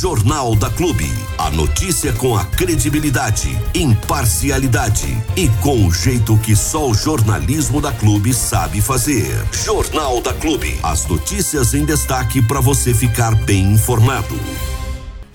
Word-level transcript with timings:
Jornal 0.00 0.54
da 0.54 0.70
Clube. 0.70 1.10
A 1.36 1.50
notícia 1.50 2.12
com 2.12 2.36
a 2.36 2.44
credibilidade, 2.44 3.48
imparcialidade 3.74 5.08
e 5.36 5.48
com 5.60 5.88
o 5.88 5.92
jeito 5.92 6.38
que 6.38 6.54
só 6.54 6.88
o 6.88 6.94
jornalismo 6.94 7.80
da 7.80 7.90
Clube 7.90 8.32
sabe 8.32 8.80
fazer. 8.80 9.44
Jornal 9.52 10.20
da 10.20 10.32
Clube. 10.32 10.78
As 10.84 11.04
notícias 11.08 11.74
em 11.74 11.84
destaque 11.84 12.40
para 12.40 12.60
você 12.60 12.94
ficar 12.94 13.34
bem 13.44 13.72
informado. 13.72 14.38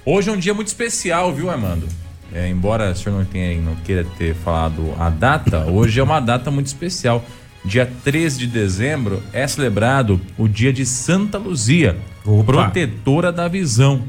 Hoje 0.06 0.30
é 0.30 0.32
um 0.32 0.38
dia 0.38 0.54
muito 0.54 0.68
especial, 0.70 1.34
viu, 1.34 1.50
Armando? 1.50 1.86
É, 2.32 2.48
embora 2.48 2.92
o 2.92 2.96
senhor 2.96 3.18
não, 3.18 3.26
tenha, 3.26 3.60
não 3.60 3.76
queira 3.76 4.06
ter 4.18 4.34
falado 4.34 4.94
a 4.98 5.10
data, 5.10 5.66
hoje 5.66 6.00
é 6.00 6.04
uma 6.04 6.22
data 6.22 6.50
muito 6.50 6.68
especial. 6.68 7.22
Dia 7.66 7.92
13 8.06 8.40
de 8.40 8.48
dezembro 8.48 9.22
é 9.34 9.46
celebrado 9.46 10.22
o 10.38 10.48
dia 10.48 10.72
de 10.72 10.86
Santa 10.86 11.38
Luzia, 11.38 11.98
Opa. 12.26 12.46
protetora 12.46 13.30
da 13.30 13.50
visão. 13.50 14.04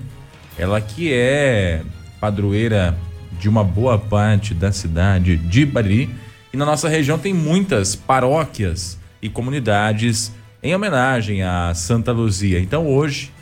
Ela 0.59 0.81
que 0.81 1.13
é 1.13 1.83
padroeira 2.21 2.97
de 3.39 3.49
uma 3.49 3.65
boa 3.65 3.99
parte 3.99 4.55
da 4.55 4.73
cidade 4.73 5.37
de 5.37 5.67
Bariri. 5.67 6.11
E 6.53 6.57
na 6.57 6.65
nossa 6.65 6.89
região 6.89 7.19
tem 7.19 7.35
muitas 7.35 7.95
paróquias 7.97 8.99
e 9.21 9.29
comunidades 9.29 10.33
em 10.63 10.75
homenagem 10.75 11.43
a 11.43 11.75
Santa 11.75 12.13
Luzia. 12.13 12.61
Então 12.61 12.87
hoje 12.87 13.33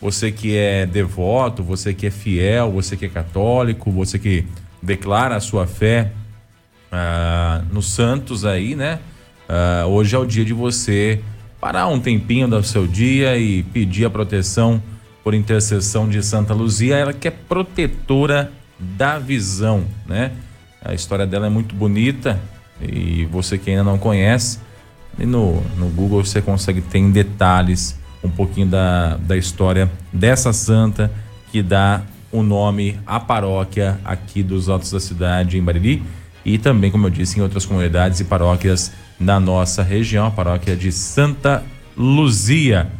você 0.00 0.30
que 0.30 0.56
é 0.56 0.86
devoto, 0.86 1.62
você 1.62 1.92
que 1.92 2.06
é 2.06 2.10
fiel, 2.10 2.70
você 2.70 2.96
que 2.96 3.06
é 3.06 3.08
católico, 3.08 3.90
você 3.90 4.18
que 4.18 4.44
declara 4.80 5.36
a 5.36 5.40
sua 5.40 5.66
fé 5.66 6.12
ah, 6.92 7.62
nos 7.72 7.90
santos 7.90 8.44
aí, 8.44 8.76
né? 8.76 9.00
Ah, 9.48 9.86
hoje 9.86 10.14
é 10.14 10.18
o 10.18 10.24
dia 10.24 10.44
de 10.44 10.52
você 10.52 11.20
parar 11.60 11.88
um 11.88 11.98
tempinho 11.98 12.46
do 12.46 12.62
seu 12.62 12.86
dia 12.86 13.36
e 13.36 13.64
pedir 13.64 14.04
a 14.04 14.10
proteção 14.10 14.80
por 15.28 15.34
intercessão 15.34 16.08
de 16.08 16.22
Santa 16.22 16.54
Luzia, 16.54 16.96
ela 16.96 17.12
que 17.12 17.28
é 17.28 17.30
protetora 17.30 18.50
da 18.78 19.18
visão, 19.18 19.84
né? 20.06 20.32
A 20.82 20.94
história 20.94 21.26
dela 21.26 21.48
é 21.48 21.50
muito 21.50 21.74
bonita 21.74 22.40
e 22.80 23.26
você 23.26 23.58
que 23.58 23.68
ainda 23.68 23.84
não 23.84 23.98
conhece, 23.98 24.58
no, 25.18 25.60
no 25.76 25.88
Google 25.90 26.24
você 26.24 26.40
consegue 26.40 26.80
ter 26.80 26.96
em 26.96 27.10
detalhes 27.10 28.00
um 28.24 28.30
pouquinho 28.30 28.68
da, 28.68 29.18
da 29.18 29.36
história 29.36 29.90
dessa 30.10 30.50
santa 30.50 31.12
que 31.52 31.62
dá 31.62 32.00
o 32.32 32.42
nome 32.42 32.98
à 33.06 33.20
paróquia 33.20 34.00
aqui 34.06 34.42
dos 34.42 34.70
Altos 34.70 34.90
da 34.90 34.98
Cidade, 34.98 35.58
em 35.58 35.62
Bariri, 35.62 36.02
e 36.42 36.56
também, 36.56 36.90
como 36.90 37.06
eu 37.06 37.10
disse, 37.10 37.38
em 37.38 37.42
outras 37.42 37.66
comunidades 37.66 38.18
e 38.18 38.24
paróquias 38.24 38.92
na 39.20 39.38
nossa 39.38 39.82
região, 39.82 40.24
a 40.24 40.30
paróquia 40.30 40.74
de 40.74 40.90
Santa 40.90 41.62
Luzia. 41.94 42.90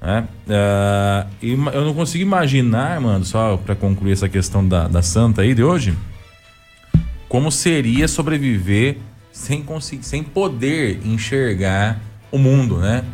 Né? 0.00 0.26
Uh, 0.46 1.30
e 1.42 1.52
eu 1.52 1.84
não 1.84 1.94
consigo 1.94 2.22
imaginar, 2.22 3.00
mano, 3.00 3.24
só 3.24 3.56
para 3.56 3.74
concluir 3.74 4.12
essa 4.12 4.28
questão 4.28 4.66
da, 4.66 4.88
da 4.88 5.02
santa 5.02 5.42
aí 5.42 5.54
de 5.54 5.62
hoje, 5.62 5.96
como 7.28 7.52
seria 7.52 8.08
sobreviver 8.08 8.96
sem 9.30 9.62
conseguir, 9.62 10.04
sem 10.04 10.22
poder 10.22 11.00
enxergar 11.04 12.00
o 12.32 12.38
mundo, 12.38 12.78
né? 12.78 13.04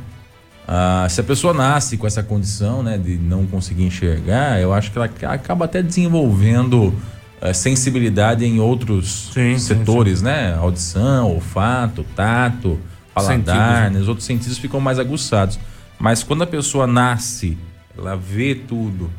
Ah, 0.66 1.06
se 1.08 1.20
a 1.20 1.24
pessoa 1.24 1.54
nasce 1.54 1.96
com 1.96 2.06
essa 2.06 2.22
condição, 2.22 2.82
né, 2.82 2.98
de 2.98 3.16
não 3.16 3.46
conseguir 3.46 3.84
enxergar, 3.84 4.60
eu 4.60 4.74
acho 4.74 4.90
que 4.90 4.98
ela 4.98 5.08
acaba 5.32 5.64
até 5.64 5.80
desenvolvendo 5.80 6.92
eh, 7.40 7.52
sensibilidade 7.52 8.44
em 8.44 8.58
outros 8.58 9.30
sim, 9.32 9.58
setores, 9.58 10.18
sim, 10.18 10.24
sim. 10.24 10.30
né? 10.30 10.54
Audição, 10.54 11.30
olfato, 11.30 12.04
tato, 12.16 12.80
paladar, 13.14 13.90
né? 13.90 14.00
os 14.00 14.08
outros 14.08 14.26
sentidos 14.26 14.58
ficam 14.58 14.80
mais 14.80 14.98
aguçados. 14.98 15.58
Mas 15.98 16.22
quando 16.22 16.42
a 16.42 16.47
pessoa 16.47 16.86
nasce, 16.86 17.56
ela 17.97 18.16
vê 18.16 18.55
tudo, 18.55 19.11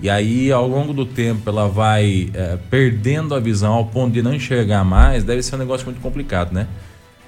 e 0.00 0.08
aí 0.08 0.52
ao 0.52 0.68
longo 0.68 0.92
do 0.92 1.04
tempo 1.04 1.48
ela 1.48 1.68
vai 1.68 2.30
eh, 2.32 2.58
perdendo 2.70 3.34
a 3.34 3.40
visão 3.40 3.72
ao 3.72 3.86
ponto 3.86 4.12
de 4.12 4.22
não 4.22 4.32
enxergar 4.32 4.84
mais, 4.84 5.24
deve 5.24 5.42
ser 5.42 5.56
um 5.56 5.58
negócio 5.58 5.84
muito 5.86 6.00
complicado, 6.00 6.52
né? 6.52 6.68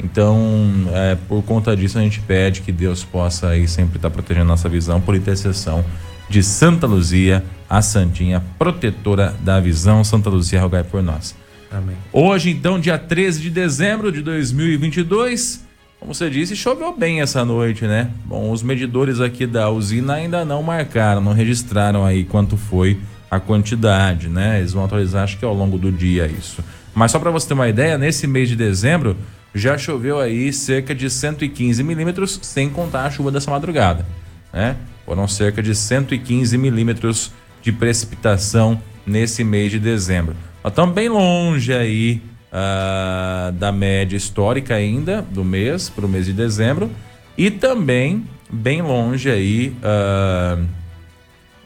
Então, 0.02 0.88
é, 0.92 1.16
por 1.28 1.42
conta 1.42 1.76
disso, 1.76 1.98
a 1.98 2.00
gente 2.00 2.20
pede 2.20 2.62
que 2.62 2.72
Deus 2.72 3.04
possa 3.04 3.48
aí 3.48 3.68
sempre 3.68 3.96
estar 3.96 4.08
tá 4.08 4.14
protegendo 4.14 4.46
nossa 4.46 4.68
visão 4.68 5.00
por 5.00 5.14
intercessão 5.14 5.84
de 6.28 6.42
Santa 6.42 6.86
Luzia, 6.86 7.44
a 7.68 7.82
Santinha, 7.82 8.42
protetora 8.58 9.34
da 9.40 9.60
visão. 9.60 10.02
Santa 10.02 10.30
Luzia, 10.30 10.60
rogai 10.60 10.84
por 10.84 11.02
nós. 11.02 11.34
Amém. 11.70 11.96
Hoje, 12.12 12.50
então, 12.50 12.80
dia 12.80 12.98
13 12.98 13.40
de 13.40 13.50
dezembro 13.50 14.10
de 14.10 14.22
2022, 14.22 15.64
como 16.00 16.14
você 16.14 16.30
disse, 16.30 16.56
choveu 16.56 16.96
bem 16.96 17.20
essa 17.20 17.44
noite, 17.44 17.84
né? 17.84 18.10
Bom, 18.24 18.50
os 18.50 18.62
medidores 18.62 19.20
aqui 19.20 19.46
da 19.46 19.68
usina 19.68 20.14
ainda 20.14 20.46
não 20.46 20.62
marcaram, 20.62 21.20
não 21.20 21.34
registraram 21.34 22.06
aí 22.06 22.24
quanto 22.24 22.56
foi 22.56 22.98
a 23.30 23.38
quantidade, 23.38 24.26
né? 24.26 24.58
Eles 24.58 24.72
vão 24.72 24.82
atualizar, 24.82 25.24
acho 25.24 25.38
que 25.38 25.44
ao 25.44 25.52
longo 25.52 25.76
do 25.76 25.92
dia 25.92 26.26
isso. 26.26 26.64
Mas 26.94 27.12
só 27.12 27.18
para 27.18 27.30
você 27.30 27.48
ter 27.48 27.54
uma 27.54 27.68
ideia, 27.68 27.98
nesse 27.98 28.26
mês 28.26 28.48
de 28.48 28.56
dezembro, 28.56 29.14
já 29.54 29.76
choveu 29.76 30.18
aí 30.18 30.50
cerca 30.54 30.94
de 30.94 31.10
115 31.10 31.82
milímetros, 31.82 32.40
sem 32.42 32.70
contar 32.70 33.04
a 33.04 33.10
chuva 33.10 33.30
dessa 33.30 33.50
madrugada. 33.50 34.06
Né? 34.52 34.76
Foram 35.04 35.28
cerca 35.28 35.62
de 35.62 35.74
115 35.74 36.56
milímetros 36.56 37.30
de 37.62 37.72
precipitação 37.72 38.80
nesse 39.06 39.44
mês 39.44 39.70
de 39.70 39.78
dezembro. 39.78 40.34
Nós 40.64 40.72
estamos 40.72 40.94
bem 40.94 41.10
longe 41.10 41.74
aí 41.74 42.22
uh, 42.52 43.52
da 43.52 43.72
média 43.72 44.16
histórica 44.16 44.74
ainda 44.74 45.22
do 45.22 45.44
mês 45.44 45.88
para 45.88 46.04
o 46.04 46.08
mês 46.08 46.26
de 46.26 46.32
dezembro 46.32 46.90
e 47.36 47.50
também 47.50 48.24
bem 48.50 48.82
longe 48.82 49.30
aí 49.30 49.76
uh, 49.78 50.66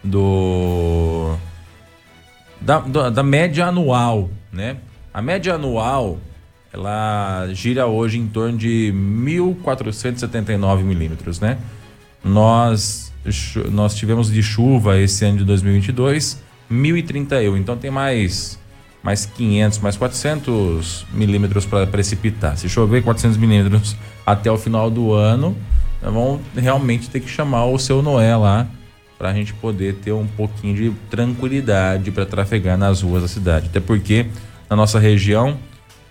do 0.03 1.37
da, 2.61 3.11
da 3.11 3.23
média 3.23 3.67
anual, 3.67 4.31
né? 4.51 4.79
A 5.13 5.21
média 5.21 5.55
anual 5.55 6.19
ela 6.73 7.47
gira 7.53 7.87
hoje 7.87 8.19
em 8.19 8.27
torno 8.27 8.59
de 8.59 8.93
1.479 8.93 10.83
milímetros, 10.83 11.39
né? 11.39 11.57
Nós, 12.25 13.13
nós 13.71 13.95
tivemos 13.95 14.33
de 14.33 14.43
chuva 14.43 14.99
esse 14.99 15.25
ano 15.25 15.39
de 15.39 15.45
2022 15.45 16.43
1.031, 16.71 17.59
então 17.59 17.77
tem 17.77 17.93
mais 17.93 18.59
mais 19.05 19.27
500, 19.27 19.81
mais 19.81 19.99
400 19.99 21.07
milímetros 21.13 21.67
para 21.67 21.87
precipitar. 21.87 22.57
Se 22.57 22.71
chover 22.71 23.03
400 23.03 23.37
milímetros 23.37 23.95
até 24.25 24.51
o 24.51 24.57
final 24.57 24.91
do 24.91 25.13
ano, 25.13 25.55
vamos 26.03 26.41
realmente 26.57 27.11
ter 27.11 27.21
que 27.21 27.29
chamar 27.29 27.67
o 27.67 27.79
seu 27.79 28.03
Noé 28.03 28.35
lá 28.35 28.67
para 29.19 29.29
a 29.29 29.35
gente 29.35 29.53
poder 29.53 29.97
ter 29.97 30.13
um 30.13 30.27
pouquinho 30.27 30.75
de 30.75 30.91
tranquilidade 31.11 32.11
para 32.11 32.25
trafegar 32.25 32.79
nas 32.79 33.03
ruas 33.03 33.23
da 33.23 33.29
cidade. 33.29 33.67
Até 33.67 33.79
porque 33.79 34.27
na 34.71 34.75
nossa 34.75 34.99
região 34.99 35.59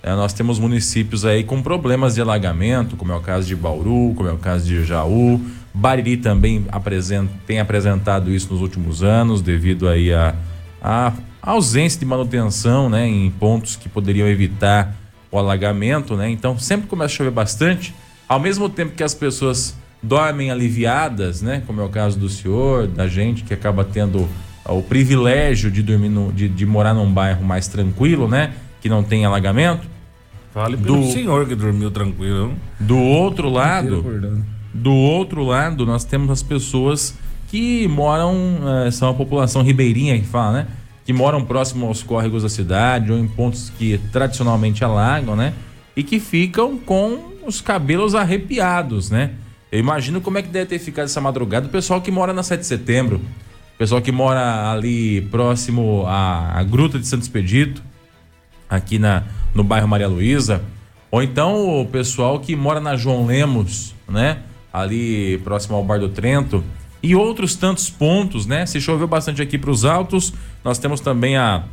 é, 0.04 0.12
nós 0.12 0.32
temos 0.32 0.60
municípios 0.60 1.26
aí 1.26 1.44
com 1.44 1.64
problemas 1.64 2.14
de 2.14 2.22
alagamento, 2.22 2.96
como 2.96 3.12
é 3.12 3.16
o 3.16 3.22
caso 3.22 3.48
de 3.48 3.56
Bauru, 3.56 4.14
como 4.16 4.30
é 4.30 4.32
o 4.32 4.38
caso 4.38 4.66
de 4.66 4.86
Jaú. 4.86 5.42
Bariri 5.74 6.18
também 6.18 6.66
apresenta, 6.72 7.32
tem 7.48 7.60
apresentado 7.60 8.30
isso 8.30 8.54
nos 8.54 8.62
últimos 8.62 9.02
anos, 9.02 9.42
devido 9.42 9.90
aí 9.90 10.14
a, 10.14 10.36
a 10.84 11.14
ausência 11.42 12.00
de 12.00 12.06
manutenção 12.06 12.90
né, 12.90 13.08
em 13.08 13.32
pontos 13.32 13.78
que 13.78 13.88
poderiam 13.88 14.28
evitar 14.28 14.94
o 15.32 15.38
alagamento. 15.38 16.16
Né? 16.18 16.30
Então, 16.30 16.60
sempre 16.60 16.88
começa 16.88 17.14
a 17.14 17.18
chover 17.18 17.32
bastante, 17.32 17.96
ao 18.28 18.40
mesmo 18.40 18.68
tempo 18.68 18.94
que 18.94 19.04
as 19.04 19.14
pessoas 19.14 19.76
dormem 20.02 20.52
aliviadas, 20.52 21.42
né? 21.42 21.64
como 21.66 21.80
é 21.80 21.84
o 21.86 21.90
caso 21.90 22.20
do 22.20 22.28
senhor, 22.28 22.88
da 22.88 23.08
gente 23.08 23.44
que 23.44 23.54
acaba 23.54 23.86
tendo 23.86 24.28
o 24.66 24.82
privilégio 24.82 25.72
de 25.72 25.82
dormir 25.82 26.10
no, 26.10 26.32
de, 26.32 26.48
de 26.50 26.66
morar 26.66 26.94
num 26.94 27.12
bairro 27.12 27.44
mais 27.44 27.68
tranquilo, 27.68 28.28
né? 28.28 28.54
Que 28.82 28.88
não 28.88 29.04
tem 29.04 29.26
alagamento. 29.26 29.88
Fale 30.54 30.78
pelo 30.78 31.02
do, 31.02 31.12
senhor 31.12 31.48
que 31.48 31.56
dormiu 31.56 31.92
tranquilo. 31.92 32.54
Do 32.80 32.98
outro 32.98 33.50
lado, 33.50 34.46
do 34.74 34.94
outro 34.94 35.44
lado, 35.44 35.86
nós 35.86 36.06
temos 36.06 36.30
as 36.30 36.44
pessoas 36.44 37.18
que 37.54 37.88
moram, 37.88 38.34
é, 38.84 38.90
são 38.90 39.12
a 39.12 39.14
população 39.14 39.62
ribeirinha 39.62 40.18
que 40.18 40.26
fala, 40.26 40.54
né? 40.54 40.68
Que 41.06 41.14
moram 41.14 41.46
próximo 41.46 41.86
aos 41.86 42.02
córregos 42.02 42.42
da 42.42 42.50
cidade 42.50 43.12
ou 43.12 43.20
em 43.20 43.28
pontos 43.28 43.72
que 43.78 44.00
tradicionalmente 44.12 44.84
alagam, 44.84 45.36
né? 45.36 45.54
E 45.96 46.02
que 46.02 46.20
ficam 46.20 46.80
com 46.80 47.32
os 47.46 47.62
cabelos 47.62 48.16
arrepiados, 48.16 49.12
né? 49.12 49.34
Eu 49.72 49.80
imagino 49.80 50.20
como 50.20 50.40
é 50.40 50.42
que 50.42 50.48
deve 50.48 50.66
ter 50.66 50.80
ficado 50.80 51.06
essa 51.06 51.22
madrugada 51.22 51.68
o 51.68 51.70
pessoal 51.70 52.02
que 52.02 52.10
mora 52.10 52.34
na 52.34 52.42
7 52.42 52.62
de 52.62 52.66
setembro, 52.66 53.18
o 53.18 53.78
pessoal 53.78 54.02
que 54.02 54.12
mora 54.12 54.72
ali 54.72 55.22
próximo 55.22 56.06
à, 56.08 56.58
à 56.58 56.64
Gruta 56.64 56.98
de 56.98 57.06
Santo 57.06 57.22
Expedito, 57.22 57.84
aqui 58.68 58.98
na, 58.98 59.26
no 59.54 59.64
bairro 59.64 59.88
Maria 59.88 60.08
Luísa, 60.08 60.60
ou 61.12 61.22
então 61.22 61.82
o 61.82 61.86
pessoal 61.86 62.40
que 62.40 62.56
mora 62.56 62.80
na 62.80 62.96
João 62.96 63.28
Lemos, 63.28 63.94
né? 64.10 64.40
Ali 64.74 65.38
próximo 65.44 65.76
ao 65.76 65.84
Bar 65.84 66.00
do 66.00 66.10
Trento 66.10 66.64
e 67.04 67.16
outros 67.16 67.56
tantos 67.56 67.90
pontos, 67.90 68.46
né? 68.46 68.66
Se 68.66 68.80
choveu 68.80 69.08
bastante 69.08 69.42
aqui 69.42 69.58
para 69.58 69.70
os 69.70 69.84
altos, 69.84 70.34
nós 70.64 70.80
temos 70.80 71.02
também 71.02 71.36
a 71.36 71.66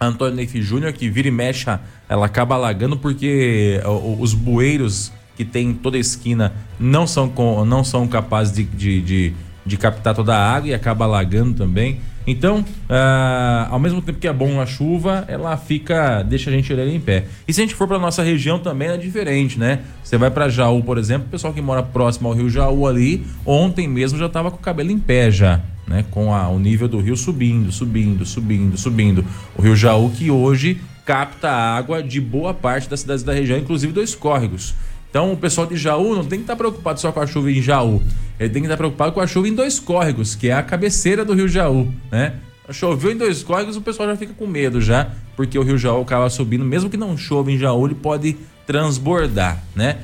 Antônio 0.00 0.34
Neif 0.34 0.60
Júnior 0.62 0.92
que 0.94 1.10
vira 1.10 1.28
e 1.28 1.30
mexe, 1.30 1.66
ela 2.08 2.24
acaba 2.24 2.54
alagando 2.54 2.96
porque 2.96 3.80
os 4.18 4.32
bueiros 4.32 5.12
que 5.36 5.44
tem 5.44 5.70
em 5.70 5.74
toda 5.74 5.96
a 5.96 6.00
esquina 6.00 6.52
não 6.80 7.06
são, 7.06 7.32
não 7.66 7.84
são 7.84 8.08
capazes 8.08 8.54
de, 8.54 8.64
de, 8.64 9.02
de, 9.02 9.32
de 9.66 9.76
captar 9.76 10.14
toda 10.14 10.34
a 10.34 10.54
água 10.54 10.70
e 10.70 10.74
acaba 10.74 11.04
alagando 11.04 11.54
também. 11.54 12.00
Então, 12.26 12.64
ah, 12.88 13.68
ao 13.70 13.78
mesmo 13.78 14.00
tempo 14.00 14.18
que 14.18 14.26
é 14.26 14.32
bom 14.32 14.60
a 14.60 14.66
chuva, 14.66 15.24
ela 15.28 15.56
fica, 15.56 16.22
deixa 16.22 16.50
a 16.50 16.52
gente 16.52 16.72
ali 16.72 16.94
em 16.94 17.00
pé. 17.00 17.26
E 17.46 17.52
se 17.52 17.60
a 17.60 17.64
gente 17.64 17.74
for 17.74 17.86
para 17.86 17.98
nossa 17.98 18.22
região 18.22 18.58
também 18.58 18.88
é 18.88 18.96
diferente, 18.96 19.58
né? 19.58 19.80
Você 20.02 20.16
vai 20.16 20.30
para 20.30 20.48
Jaú, 20.48 20.82
por 20.82 20.98
exemplo, 20.98 21.26
o 21.26 21.30
pessoal 21.30 21.52
que 21.52 21.60
mora 21.60 21.82
próximo 21.82 22.28
ao 22.28 22.34
Rio 22.34 22.48
Jaú 22.48 22.86
ali, 22.86 23.24
ontem 23.44 23.86
mesmo 23.86 24.18
já 24.18 24.26
estava 24.26 24.50
com 24.50 24.56
o 24.56 24.60
cabelo 24.60 24.90
em 24.90 24.98
pé 24.98 25.30
já, 25.30 25.60
né? 25.86 26.04
Com 26.10 26.34
a, 26.34 26.48
o 26.48 26.58
nível 26.58 26.88
do 26.88 27.00
rio 27.00 27.16
subindo, 27.16 27.70
subindo, 27.70 28.24
subindo, 28.24 28.76
subindo. 28.78 29.24
O 29.56 29.62
Rio 29.62 29.76
Jaú 29.76 30.10
que 30.10 30.30
hoje 30.30 30.80
capta 31.04 31.50
água 31.50 32.02
de 32.02 32.20
boa 32.20 32.54
parte 32.54 32.88
das 32.88 33.00
cidades 33.00 33.22
da 33.22 33.32
região, 33.32 33.58
inclusive 33.58 33.92
dois 33.92 34.14
córregos. 34.14 34.74
Então 35.14 35.32
o 35.32 35.36
pessoal 35.36 35.64
de 35.64 35.76
Jaú 35.76 36.16
não 36.16 36.24
tem 36.24 36.40
que 36.40 36.42
estar 36.42 36.56
preocupado 36.56 37.00
só 37.00 37.12
com 37.12 37.20
a 37.20 37.26
chuva 37.26 37.48
em 37.48 37.62
Jaú. 37.62 38.02
Ele 38.36 38.50
tem 38.50 38.60
que 38.60 38.66
estar 38.66 38.76
preocupado 38.76 39.12
com 39.12 39.20
a 39.20 39.26
chuva 39.28 39.46
em 39.46 39.54
dois 39.54 39.78
córregos, 39.78 40.34
que 40.34 40.48
é 40.48 40.54
a 40.54 40.60
cabeceira 40.60 41.24
do 41.24 41.34
Rio 41.34 41.46
Jaú, 41.46 41.88
né? 42.10 42.34
Choveu 42.72 43.12
em 43.12 43.16
dois 43.16 43.40
córregos, 43.40 43.76
o 43.76 43.80
pessoal 43.80 44.08
já 44.08 44.16
fica 44.16 44.34
com 44.36 44.44
medo 44.44 44.80
já, 44.80 45.12
porque 45.36 45.56
o 45.56 45.62
Rio 45.62 45.78
Jaú 45.78 46.02
acaba 46.02 46.28
subindo, 46.28 46.64
mesmo 46.64 46.90
que 46.90 46.96
não 46.96 47.16
chova 47.16 47.52
em 47.52 47.56
Jaú, 47.56 47.86
ele 47.86 47.94
pode 47.94 48.36
transbordar, 48.66 49.62
né? 49.76 49.98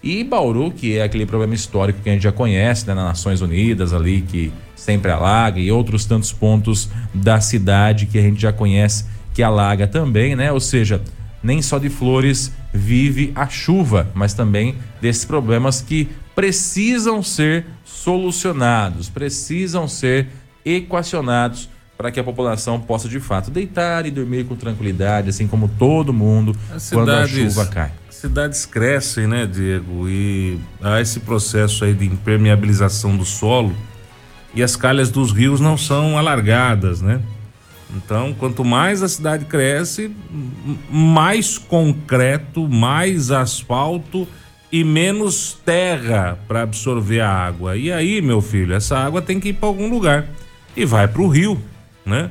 E 0.00 0.22
Bauru, 0.22 0.70
que 0.70 0.96
é 0.96 1.02
aquele 1.02 1.26
problema 1.26 1.54
histórico 1.54 1.98
que 2.00 2.08
a 2.08 2.12
gente 2.12 2.22
já 2.22 2.30
conhece, 2.30 2.86
né, 2.86 2.94
nas 2.94 3.04
Nações 3.04 3.40
Unidas 3.40 3.92
ali, 3.92 4.20
que 4.20 4.52
sempre 4.76 5.10
alaga, 5.10 5.58
e 5.58 5.72
outros 5.72 6.04
tantos 6.04 6.32
pontos 6.32 6.88
da 7.12 7.40
cidade 7.40 8.06
que 8.06 8.16
a 8.16 8.22
gente 8.22 8.40
já 8.40 8.52
conhece 8.52 9.06
que 9.34 9.42
alaga 9.42 9.88
também, 9.88 10.36
né? 10.36 10.52
Ou 10.52 10.60
seja, 10.60 11.02
nem 11.42 11.60
só 11.60 11.78
de 11.78 11.88
flores 11.88 12.52
vive 12.72 13.32
a 13.34 13.48
chuva, 13.48 14.08
mas 14.14 14.34
também 14.34 14.76
desses 15.00 15.24
problemas 15.24 15.80
que 15.80 16.08
precisam 16.34 17.22
ser 17.22 17.66
solucionados, 17.84 19.08
precisam 19.08 19.86
ser 19.86 20.28
equacionados 20.64 21.68
para 21.96 22.10
que 22.10 22.18
a 22.18 22.24
população 22.24 22.80
possa 22.80 23.08
de 23.08 23.20
fato 23.20 23.50
deitar 23.50 24.06
e 24.06 24.10
dormir 24.10 24.44
com 24.44 24.56
tranquilidade, 24.56 25.28
assim 25.28 25.46
como 25.46 25.68
todo 25.68 26.12
mundo 26.12 26.56
quando 26.90 27.10
a 27.10 27.26
chuva 27.26 27.66
cai. 27.66 27.92
Cidades 28.10 28.64
crescem, 28.66 29.26
né, 29.26 29.46
Diego? 29.46 30.08
E 30.08 30.58
há 30.80 31.00
esse 31.00 31.20
processo 31.20 31.84
aí 31.84 31.92
de 31.92 32.06
impermeabilização 32.06 33.16
do 33.16 33.24
solo 33.24 33.74
e 34.54 34.62
as 34.62 34.76
calhas 34.76 35.10
dos 35.10 35.32
rios 35.32 35.60
não 35.60 35.76
são 35.76 36.16
alargadas, 36.18 37.00
né? 37.00 37.20
Então, 37.94 38.32
quanto 38.32 38.64
mais 38.64 39.02
a 39.02 39.08
cidade 39.08 39.44
cresce, 39.44 40.10
mais 40.90 41.58
concreto, 41.58 42.66
mais 42.68 43.30
asfalto 43.30 44.26
e 44.70 44.82
menos 44.82 45.58
terra 45.64 46.38
para 46.48 46.62
absorver 46.62 47.20
a 47.20 47.28
água. 47.28 47.76
E 47.76 47.92
aí, 47.92 48.22
meu 48.22 48.40
filho, 48.40 48.74
essa 48.74 48.96
água 48.96 49.20
tem 49.20 49.38
que 49.38 49.50
ir 49.50 49.52
para 49.52 49.68
algum 49.68 49.90
lugar 49.90 50.26
e 50.74 50.84
vai 50.86 51.06
para 51.06 51.20
o 51.20 51.28
rio, 51.28 51.62
né? 52.06 52.30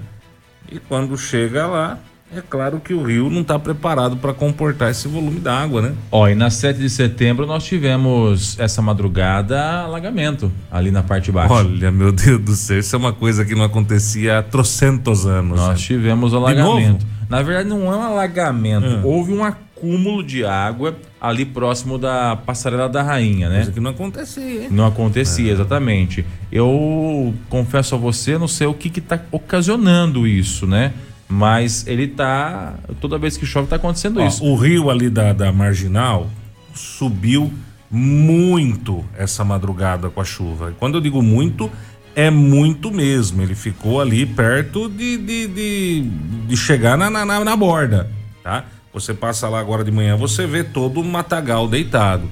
E 0.71 0.79
quando 0.79 1.15
chega 1.17 1.67
lá, 1.67 1.99
é 2.35 2.41
claro 2.41 2.79
que 2.79 2.93
o 2.93 3.03
rio 3.03 3.29
não 3.29 3.41
está 3.41 3.59
preparado 3.59 4.15
para 4.17 4.33
comportar 4.33 4.89
esse 4.89 5.07
volume 5.07 5.39
d'água, 5.39 5.81
né? 5.81 5.93
Ó, 6.11 6.27
e 6.29 6.35
na 6.35 6.49
7 6.49 6.79
de 6.79 6.89
setembro 6.89 7.45
nós 7.45 7.63
tivemos 7.63 8.57
essa 8.57 8.81
madrugada 8.81 9.81
alagamento 9.81 10.51
ali 10.71 10.91
na 10.91 11.03
parte 11.03 11.31
baixa. 11.31 11.53
Olha, 11.53 11.91
meu 11.91 12.11
Deus 12.11 12.39
do 12.39 12.55
céu, 12.55 12.79
isso 12.79 12.95
é 12.95 12.99
uma 12.99 13.11
coisa 13.13 13.43
que 13.43 13.53
não 13.53 13.63
acontecia 13.63 14.39
há 14.39 14.43
trocentos 14.43 15.25
anos. 15.25 15.57
Nós 15.59 15.69
né? 15.69 15.75
tivemos 15.75 16.33
alagamento. 16.33 17.05
Na 17.29 17.41
verdade, 17.41 17.69
não 17.69 17.91
é 17.91 17.95
um 17.95 18.01
alagamento, 18.01 18.85
Ah. 18.85 19.01
houve 19.03 19.33
um 19.33 19.43
acúmulo 19.43 20.23
de 20.23 20.45
água 20.45 20.95
ali 21.19 21.45
próximo 21.45 21.97
da 21.97 22.35
Passarela 22.35 22.89
da 22.89 23.01
Rainha, 23.01 23.49
né? 23.49 23.57
Coisa 23.57 23.71
que 23.71 23.79
não 23.79 23.91
acontecia, 23.91 24.63
hein? 24.63 24.67
Não 24.71 24.85
acontecia, 24.85 25.51
exatamente. 25.51 26.25
Eu 26.51 27.33
confesso 27.49 27.95
a 27.95 27.97
você, 27.97 28.37
não 28.37 28.47
sei 28.47 28.67
o 28.67 28.73
que 28.73 28.99
está 28.99 29.19
ocasionando 29.31 30.27
isso, 30.27 30.65
né? 30.67 30.93
Mas 31.33 31.87
ele 31.87 32.07
tá. 32.09 32.73
Toda 32.99 33.17
vez 33.17 33.37
que 33.37 33.45
chove, 33.45 33.67
tá 33.69 33.77
acontecendo 33.77 34.19
Ó, 34.19 34.27
isso. 34.27 34.43
o 34.43 34.53
rio 34.53 34.89
ali 34.89 35.09
da, 35.09 35.31
da 35.31 35.49
Marginal 35.49 36.29
subiu 36.75 37.53
muito 37.89 39.05
essa 39.17 39.43
madrugada 39.45 40.09
com 40.09 40.19
a 40.19 40.25
chuva. 40.25 40.73
Quando 40.77 40.95
eu 40.95 41.01
digo 41.01 41.21
muito, 41.21 41.71
é 42.15 42.29
muito 42.29 42.91
mesmo. 42.91 43.41
Ele 43.41 43.55
ficou 43.55 44.01
ali 44.01 44.25
perto 44.25 44.89
de, 44.89 45.17
de, 45.17 45.47
de, 45.47 46.01
de 46.47 46.57
chegar 46.57 46.97
na, 46.97 47.09
na, 47.09 47.23
na- 47.23 47.45
na 47.45 47.55
borda, 47.55 48.09
tá? 48.43 48.65
Você 48.93 49.13
passa 49.13 49.47
lá 49.47 49.59
agora 49.61 49.85
de 49.85 49.91
manhã, 49.91 50.17
você 50.17 50.45
vê 50.45 50.65
todo 50.65 50.99
o 50.99 51.03
matagal 51.03 51.65
deitado. 51.65 52.29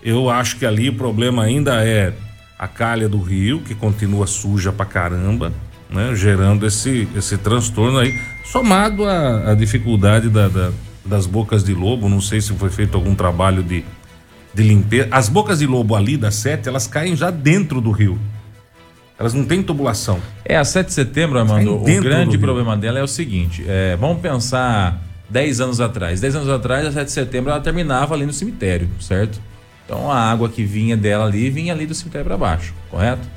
Eu 0.00 0.30
acho 0.30 0.56
que 0.58 0.64
ali 0.64 0.88
o 0.90 0.94
problema 0.94 1.42
ainda 1.42 1.84
é 1.84 2.12
a 2.56 2.68
calha 2.68 3.08
do 3.08 3.20
rio, 3.20 3.60
que 3.62 3.74
continua 3.74 4.28
suja 4.28 4.70
pra 4.70 4.86
caramba, 4.86 5.52
né? 5.90 6.14
Gerando 6.14 6.66
esse, 6.66 7.08
esse 7.16 7.36
transtorno 7.38 7.98
aí, 7.98 8.18
somado 8.44 9.04
à, 9.04 9.50
à 9.50 9.54
dificuldade 9.54 10.28
da- 10.28 10.48
da- 10.48 10.70
das 11.04 11.26
bocas 11.26 11.64
de 11.64 11.72
lobo. 11.74 12.08
Não 12.08 12.20
sei 12.20 12.40
se 12.40 12.52
foi 12.52 12.70
feito 12.70 12.96
algum 12.96 13.14
trabalho 13.14 13.62
de, 13.62 13.84
de 14.52 14.62
limpeza. 14.62 15.08
As 15.10 15.28
bocas 15.28 15.58
de 15.60 15.66
lobo 15.66 15.94
ali 15.96 16.16
da 16.16 16.30
sete, 16.30 16.68
elas 16.68 16.86
caem 16.86 17.16
já 17.16 17.30
dentro 17.30 17.80
do 17.80 17.90
rio. 17.90 18.18
Elas 19.18 19.34
não 19.34 19.44
têm 19.44 19.62
tubulação. 19.62 20.20
É, 20.44 20.56
a 20.56 20.64
7 20.64 20.86
de 20.86 20.92
setembro, 20.92 21.40
Armando, 21.40 21.74
o 21.74 21.84
grande 22.04 22.38
problema 22.38 22.76
dela 22.76 23.00
é 23.00 23.02
o 23.02 23.08
seguinte: 23.08 23.64
é, 23.66 23.96
vamos 23.96 24.20
pensar 24.20 25.02
10 25.28 25.60
anos 25.60 25.80
atrás. 25.80 26.20
10 26.20 26.36
anos 26.36 26.48
atrás, 26.48 26.86
a 26.86 26.92
7 26.92 27.06
de 27.06 27.12
setembro, 27.12 27.50
ela 27.50 27.60
terminava 27.60 28.14
ali 28.14 28.24
no 28.24 28.32
cemitério, 28.32 28.88
certo? 29.00 29.40
Então 29.84 30.08
a 30.12 30.16
água 30.20 30.48
que 30.48 30.62
vinha 30.62 30.96
dela 30.96 31.24
ali, 31.24 31.50
vinha 31.50 31.72
ali 31.72 31.84
do 31.84 31.94
cemitério 31.94 32.26
para 32.26 32.36
baixo, 32.36 32.72
correto? 32.90 33.28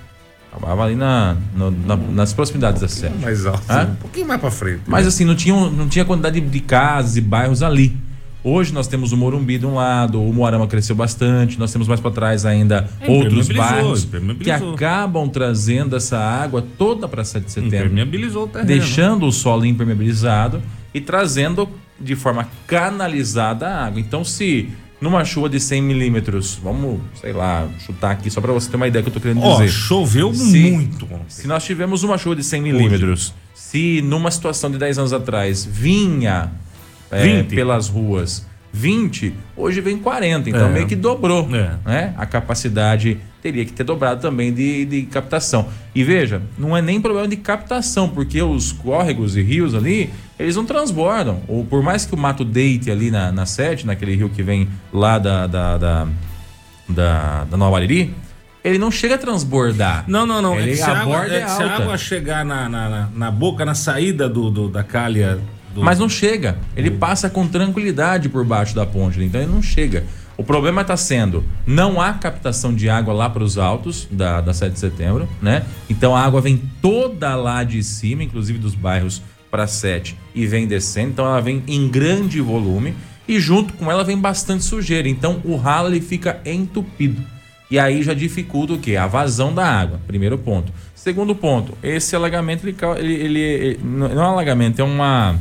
Acabava 0.52 0.84
ali 0.84 0.96
na, 0.96 1.38
no- 1.56 1.72
na- 1.72 1.96
nas 1.96 2.34
proximidades 2.34 2.82
da 2.82 2.88
sete. 2.88 3.18
Mais 3.20 3.46
alto, 3.46 3.62
um 3.72 3.96
pouquinho 3.96 4.28
mais 4.28 4.40
pra 4.42 4.52
frente. 4.52 4.82
Mas 4.86 5.04
né? 5.04 5.08
assim, 5.08 5.24
não 5.26 5.36
tinha, 5.36 5.56
não 5.70 5.88
tinha 5.88 6.04
quantidade 6.04 6.40
de, 6.42 6.48
de 6.48 6.60
casas 6.60 7.16
e 7.16 7.22
bairros 7.22 7.64
ali. 7.64 7.96
Hoje 8.44 8.74
nós 8.74 8.88
temos 8.88 9.12
o 9.12 9.18
Morumbi 9.18 9.60
de 9.60 9.68
um 9.68 9.76
lado, 9.76 10.20
o 10.22 10.34
Moarama 10.34 10.66
cresceu 10.68 10.96
bastante, 10.96 11.60
nós 11.60 11.72
temos 11.72 11.88
mais 11.88 12.00
para 12.00 12.10
trás 12.10 12.44
ainda 12.44 12.90
É, 13.00 13.08
outros 13.10 13.48
bairros 13.48 14.08
que 14.40 14.50
acabam 14.50 15.30
trazendo 15.30 15.96
essa 15.96 16.18
água 16.18 16.66
toda 16.76 17.08
para 17.08 17.24
7 17.24 17.46
de 17.46 17.52
setembro, 17.52 17.76
Impermeabilizou 17.86 18.46
o 18.46 18.48
terreno. 18.48 18.68
deixando 18.68 19.28
o 19.28 19.32
solo 19.32 19.64
impermeabilizado 19.64 20.60
e 20.92 21.00
trazendo 21.00 21.70
de 22.00 22.16
forma 22.16 22.48
canalizada 22.66 23.68
a 23.68 23.86
água. 23.86 24.00
Então, 24.00 24.24
se 24.24 24.70
numa 25.02 25.26
chuva 25.26 25.50
de 25.50 25.60
100 25.60 25.82
milímetros, 25.82 26.60
vamos, 26.64 27.02
sei 27.20 27.34
lá, 27.34 27.68
chutar 27.86 28.12
aqui 28.12 28.30
só 28.30 28.40
para 28.40 28.54
você 28.54 28.70
ter 28.70 28.76
uma 28.78 28.88
ideia 28.88 29.02
do 29.02 29.06
que 29.10 29.18
eu 29.18 29.22
tô 29.22 29.28
querendo 29.28 29.42
Ó, 29.44 29.54
dizer. 29.58 29.70
choveu 29.70 30.32
Se- 30.34 30.72
muito. 30.72 31.10
Se 31.28 31.48
nós 31.48 31.64
tivemos 31.66 32.04
uma 32.04 32.18
chuva 32.20 32.36
de 32.36 32.44
100 32.44 32.62
milímetros, 32.62 33.34
se 33.56 34.02
numa 34.04 34.30
situação 34.30 34.70
de 34.70 34.78
10 34.78 35.00
anos 35.00 35.12
atrás 35.12 35.66
vinha 35.66 36.52
é, 37.10 37.24
20. 37.42 37.56
pelas 37.56 37.88
ruas 37.90 38.46
20, 38.72 39.34
hoje 39.58 39.82
vem 39.82 39.98
40. 39.98 40.50
Então 40.50 40.68
É. 40.68 40.72
meio 40.72 40.88
que 40.88 40.96
dobrou. 40.96 41.50
É. 41.56 41.76
Né? 41.84 42.14
A 42.18 42.26
capacidade 42.26 43.18
teria 43.42 43.66
que 43.66 43.74
ter 43.74 43.84
dobrado 43.84 44.22
também 44.22 44.54
de, 44.54 44.86
de 44.86 45.02
captação. 45.04 45.68
E 45.96 46.04
veja, 46.04 46.42
não 46.58 46.76
é 46.78 46.82
nem 46.82 47.02
problema 47.02 47.28
de 47.28 47.36
captação, 47.38 48.08
porque 48.08 48.42
os 48.42 48.72
córregos 48.72 49.36
e 49.36 49.42
rios 49.42 49.74
ali, 49.74 50.12
eles 50.40 50.56
não 50.56 50.66
transbordam. 50.66 51.42
Ou 51.48 51.66
por 51.66 51.82
mais 51.82 52.06
que 52.06 52.14
o 52.14 52.18
mato 52.18 52.46
deite 52.46 52.92
ali 52.92 53.10
na, 53.10 53.32
na 53.32 53.46
sete, 53.46 53.86
naquele 53.86 54.16
rio 54.16 54.30
que 54.30 54.44
vem 54.44 54.68
lá 54.94 55.18
da, 55.18 55.48
da, 55.48 55.78
da, 55.78 56.08
da, 56.88 57.44
da 57.46 57.58
Nova 57.58 57.78
Ariri, 57.78 58.14
ele 58.64 58.78
não 58.78 58.92
chega 58.92 59.16
a 59.16 59.18
transbordar. 59.18 60.06
Não, 60.08 60.26
não, 60.26 60.40
não. 60.42 60.56
É 60.56 60.62
Ele, 60.62 60.72
que 60.72 60.78
se 60.78 60.84
a 60.84 61.00
água, 61.00 61.26
é 61.26 61.40
é 61.42 61.48
se 61.48 61.64
a 61.64 61.76
água 61.78 61.98
chegar 61.98 62.46
na, 62.46 62.70
na, 62.70 62.90
na, 62.90 63.10
na 63.16 63.32
boca, 63.32 63.66
na 63.66 63.74
saída 63.74 64.30
do, 64.30 64.50
do- 64.52 64.70
da 64.70 64.84
calha. 64.84 65.40
Do... 65.74 65.82
Mas 65.84 66.00
não 66.00 66.10
chega. 66.10 66.58
Ele 66.76 66.92
passa 66.92 67.30
com 67.30 67.48
tranquilidade 67.48 68.30
por 68.30 68.44
baixo 68.46 68.76
da 68.76 68.86
ponte, 68.86 69.20
né? 69.20 69.26
então 69.26 69.42
ele 69.42 69.52
não 69.52 69.62
chega. 69.62 70.04
O 70.38 70.44
problema 70.44 70.82
está 70.82 70.98
sendo, 70.98 71.44
não 71.68 72.02
há 72.02 72.14
captação 72.14 72.74
de 72.74 72.90
água 72.90 73.14
lá 73.14 73.30
para 73.30 73.44
os 73.44 73.58
altos 73.58 74.08
da, 74.10 74.42
da 74.42 74.54
7 74.54 74.74
de 74.74 74.80
setembro, 74.80 75.30
né? 75.42 75.64
Então 75.90 76.16
a 76.16 76.22
água 76.22 76.42
vem 76.42 76.60
toda 76.82 77.36
lá 77.36 77.64
de 77.64 77.84
cima, 77.84 78.24
inclusive 78.24 78.58
dos 78.58 78.74
bairros 78.74 79.22
para 79.52 79.68
7, 79.68 80.18
e 80.34 80.48
vem 80.48 80.66
descendo. 80.66 81.10
Então 81.10 81.26
ela 81.26 81.42
vem 81.42 81.62
em 81.68 81.88
grande 81.88 82.42
volume 82.42 82.96
e 83.28 83.40
junto 83.40 83.74
com 83.74 83.92
ela 83.92 84.04
vem 84.04 84.18
bastante 84.18 84.64
sujeira. 84.64 85.08
Então 85.08 85.42
o 85.44 85.56
ralo 85.58 85.90
ele 85.90 86.02
fica 86.02 86.40
entupido. 86.44 87.22
E 87.70 87.78
aí 87.78 88.02
já 88.02 88.14
dificulta 88.14 88.74
o 88.74 88.80
quê? 88.80 88.96
A 88.96 89.06
vazão 89.08 89.54
da 89.54 89.66
água. 89.66 90.00
Primeiro 90.08 90.38
ponto. 90.40 90.74
Segundo 90.96 91.36
ponto, 91.36 91.78
esse 91.84 92.16
alagamento 92.16 92.66
ele, 92.68 92.76
ele, 92.98 93.14
ele- 93.14 93.40
ele- 93.40 93.80
não 93.84 94.08
é 94.10 94.16
um 94.16 94.32
alagamento, 94.32 94.82
é 94.82 94.84
uma 94.84 95.36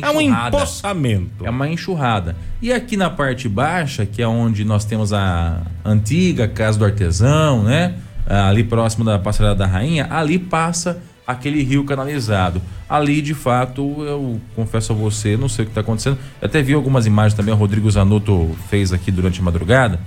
É 0.00 0.10
um 0.10 0.20
enxurrada. 0.20 0.56
empoçamento. 0.56 1.46
É 1.46 1.50
uma 1.50 1.68
enxurrada. 1.68 2.36
E 2.62 2.72
aqui 2.72 2.96
na 2.96 3.10
parte 3.10 3.48
baixa, 3.48 4.06
que 4.06 4.22
é 4.22 4.26
onde 4.26 4.64
nós 4.64 4.84
temos 4.84 5.12
a 5.12 5.60
antiga 5.84 6.48
Casa 6.48 6.78
do 6.78 6.84
Artesão, 6.84 7.62
né? 7.62 7.94
Ah, 8.26 8.48
Ali 8.48 8.64
próximo 8.64 9.04
da 9.04 9.18
Passarela 9.18 9.54
da 9.54 9.66
Rainha, 9.66 10.06
ali 10.10 10.38
passa 10.38 11.02
aquele 11.26 11.62
rio 11.62 11.84
canalizado. 11.84 12.62
Ali, 12.88 13.20
de 13.20 13.34
fato, 13.34 13.82
eu 14.02 14.40
confesso 14.56 14.92
a 14.92 14.96
você, 14.96 15.36
não 15.36 15.48
sei 15.48 15.64
o 15.64 15.66
que 15.66 15.70
está 15.70 15.80
acontecendo. 15.80 16.18
Eu 16.40 16.46
até 16.46 16.62
vi 16.62 16.72
algumas 16.74 17.06
imagens 17.06 17.34
também, 17.34 17.52
o 17.52 17.56
Rodrigo 17.56 17.90
Zanotto 17.90 18.56
fez 18.68 18.92
aqui 18.92 19.10
durante 19.10 19.40
a 19.40 19.42
madrugada, 19.42 20.00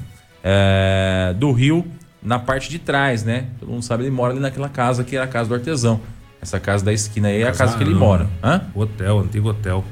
é, 0.43 1.33
do 1.37 1.51
rio 1.51 1.85
na 2.21 2.39
parte 2.39 2.69
de 2.69 2.79
trás, 2.79 3.23
né? 3.23 3.45
Todo 3.59 3.69
mundo 3.69 3.83
sabe, 3.83 4.03
ele 4.03 4.11
mora 4.11 4.33
ali 4.33 4.41
naquela 4.41 4.67
casa 4.67 5.03
que 5.03 5.15
era 5.15 5.25
a 5.25 5.27
Casa 5.27 5.47
do 5.47 5.55
Artesão. 5.55 6.01
Essa 6.45 6.59
casa 6.59 6.85
da 6.85 6.93
esquina 6.93 7.29
aí 7.29 7.41
é 7.41 7.47
a 7.47 7.51
casa 7.51 7.75
que 7.75 7.83
ele 7.83 7.95
mora. 7.95 8.27
Hã? 8.43 8.61
Hotel, 8.75 9.17
antigo 9.17 9.49
hotel. 9.49 9.83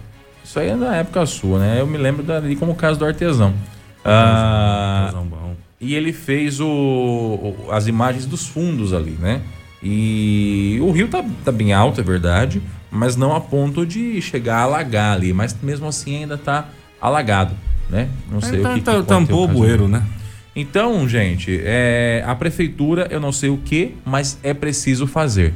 Isso 0.44 0.60
aí 0.60 0.70
é 0.70 0.78
da 0.78 0.96
época 0.98 1.26
sua, 1.26 1.58
né? 1.58 1.78
Eu 1.80 1.88
me 1.88 1.98
lembro 1.98 2.22
dali 2.22 2.56
como 2.56 2.76
casa 2.76 3.00
do 3.00 3.04
artesão. 3.06 3.56
Ah, 4.06 5.12
bom. 5.26 5.56
e 5.82 5.96
ele 5.96 6.14
fez 6.14 6.60
o, 6.60 6.68
o- 6.68 7.68
as 7.72 7.88
imagens 7.88 8.28
dos 8.28 8.46
fundos 8.48 8.94
ali, 8.94 9.18
né? 9.20 9.42
E 9.82 10.78
o 10.82 10.92
rio 10.92 11.08
tá, 11.08 11.26
tá 11.44 11.52
bem 11.52 11.74
alto, 11.74 12.00
é 12.00 12.04
verdade, 12.04 12.62
mas 12.92 13.16
não 13.16 13.36
a 13.36 13.42
ponto 13.42 13.84
de 13.84 14.22
chegar 14.22 14.58
a 14.58 14.62
alagar 14.62 15.14
ali. 15.16 15.34
Mas 15.34 15.58
mesmo 15.62 15.88
assim 15.88 16.18
ainda 16.18 16.38
tá 16.38 16.70
alagado, 17.02 17.56
né? 17.90 18.10
Não 18.32 18.40
sei 18.42 18.62
Tá- 18.62 18.70
o 18.70 18.74
que, 18.76 18.80
que 18.80 18.86
tá- 18.86 18.92
ter 18.94 19.04
tampou 19.06 19.40
o 19.40 19.44
ocasionado. 19.46 19.58
bueiro, 19.58 19.88
né? 19.88 20.04
Então, 20.56 21.10
gente, 21.10 21.60
é, 21.64 22.24
a 22.28 22.36
prefeitura, 22.36 23.08
eu 23.10 23.20
não 23.20 23.32
sei 23.32 23.50
o 23.50 23.58
que, 23.58 23.96
mas 24.06 24.38
é 24.44 24.54
preciso 24.54 25.08
fazer. 25.08 25.52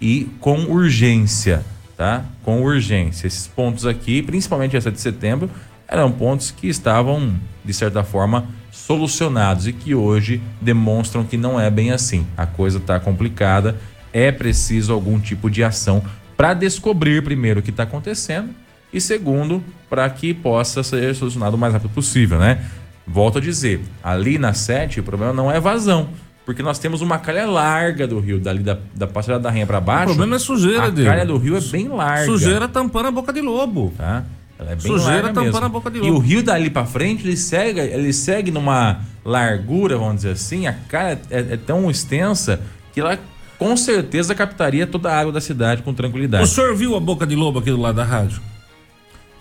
E 0.00 0.28
com 0.40 0.64
urgência, 0.64 1.64
tá? 1.96 2.24
Com 2.42 2.62
urgência. 2.62 3.26
Esses 3.26 3.46
pontos 3.46 3.86
aqui, 3.86 4.22
principalmente 4.22 4.76
essa 4.76 4.90
de 4.90 5.00
setembro, 5.00 5.50
eram 5.88 6.10
pontos 6.10 6.50
que 6.50 6.68
estavam, 6.68 7.34
de 7.64 7.72
certa 7.72 8.02
forma, 8.02 8.46
solucionados 8.70 9.66
e 9.66 9.72
que 9.72 9.94
hoje 9.94 10.42
demonstram 10.60 11.24
que 11.24 11.36
não 11.36 11.58
é 11.58 11.70
bem 11.70 11.92
assim. 11.92 12.26
A 12.36 12.46
coisa 12.46 12.78
está 12.78 12.98
complicada, 12.98 13.76
é 14.12 14.30
preciso 14.32 14.92
algum 14.92 15.18
tipo 15.18 15.48
de 15.48 15.62
ação 15.62 16.02
para 16.36 16.54
descobrir 16.54 17.22
primeiro 17.22 17.60
o 17.60 17.62
que 17.62 17.70
está 17.70 17.84
acontecendo 17.84 18.50
e 18.92 19.00
segundo, 19.00 19.62
para 19.90 20.08
que 20.08 20.32
possa 20.32 20.82
ser 20.82 21.14
solucionado 21.14 21.56
o 21.56 21.58
mais 21.58 21.72
rápido 21.72 21.90
possível, 21.90 22.38
né? 22.38 22.64
Volto 23.06 23.38
a 23.38 23.40
dizer, 23.40 23.80
ali 24.02 24.38
na 24.38 24.54
7 24.54 25.00
o 25.00 25.02
problema 25.02 25.32
não 25.32 25.50
é 25.50 25.58
vazão, 25.58 26.08
porque 26.46 26.62
nós 26.62 26.78
temos 26.78 27.00
uma 27.00 27.18
calha 27.18 27.46
larga 27.46 28.06
do 28.06 28.20
rio, 28.20 28.38
dali 28.38 28.62
da, 28.62 28.76
da 28.94 29.06
Passeira 29.06 29.40
da 29.40 29.50
Rainha 29.50 29.66
para 29.66 29.80
baixo. 29.80 30.04
O 30.04 30.06
problema 30.08 30.36
é 30.36 30.38
sujeira 30.38 30.84
A 30.84 30.90
dele. 30.90 31.08
calha 31.08 31.24
do 31.24 31.36
rio 31.38 31.56
é 31.56 31.60
bem 31.60 31.88
larga. 31.88 32.26
Sujeira 32.26 32.68
tampando 32.68 33.06
a 33.06 33.10
boca 33.10 33.32
de 33.32 33.40
lobo. 33.40 33.92
Tá? 33.96 34.24
Ela 34.58 34.72
é 34.72 34.74
bem 34.76 34.80
Sujeira 34.86 35.12
larga 35.22 35.28
tampando 35.28 35.52
mesmo. 35.52 35.66
a 35.66 35.68
boca 35.68 35.90
de 35.90 35.98
E 35.98 36.00
lobo. 36.02 36.16
o 36.16 36.18
rio 36.18 36.42
dali 36.42 36.68
para 36.70 36.84
frente, 36.84 37.26
ele 37.26 37.36
segue, 37.36 37.80
ele 37.80 38.12
segue 38.12 38.50
numa 38.50 39.00
largura, 39.24 39.96
vamos 39.96 40.16
dizer 40.16 40.32
assim, 40.32 40.66
a 40.66 40.74
calha 40.88 41.18
é, 41.30 41.38
é 41.38 41.56
tão 41.56 41.90
extensa 41.90 42.60
que 42.92 43.00
ela 43.00 43.18
com 43.58 43.74
certeza 43.76 44.34
captaria 44.34 44.86
toda 44.86 45.10
a 45.10 45.18
água 45.18 45.32
da 45.32 45.40
cidade 45.40 45.82
com 45.82 45.94
tranquilidade. 45.94 46.44
O 46.44 46.46
senhor 46.46 46.74
viu 46.76 46.94
a 46.94 47.00
boca 47.00 47.26
de 47.26 47.34
lobo 47.34 47.58
aqui 47.60 47.70
do 47.70 47.80
lado 47.80 47.94
da 47.96 48.04
rádio? 48.04 48.42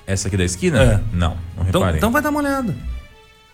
Essa 0.07 0.27
aqui 0.29 0.37
da 0.37 0.43
esquina? 0.45 0.81
É. 0.81 0.99
Não, 1.11 1.35
não 1.57 1.65
Então, 1.67 1.81
reparei. 1.81 1.97
então 1.97 2.11
vai 2.11 2.21
dar 2.21 2.29
uma 2.29 2.39
olhada. 2.39 2.75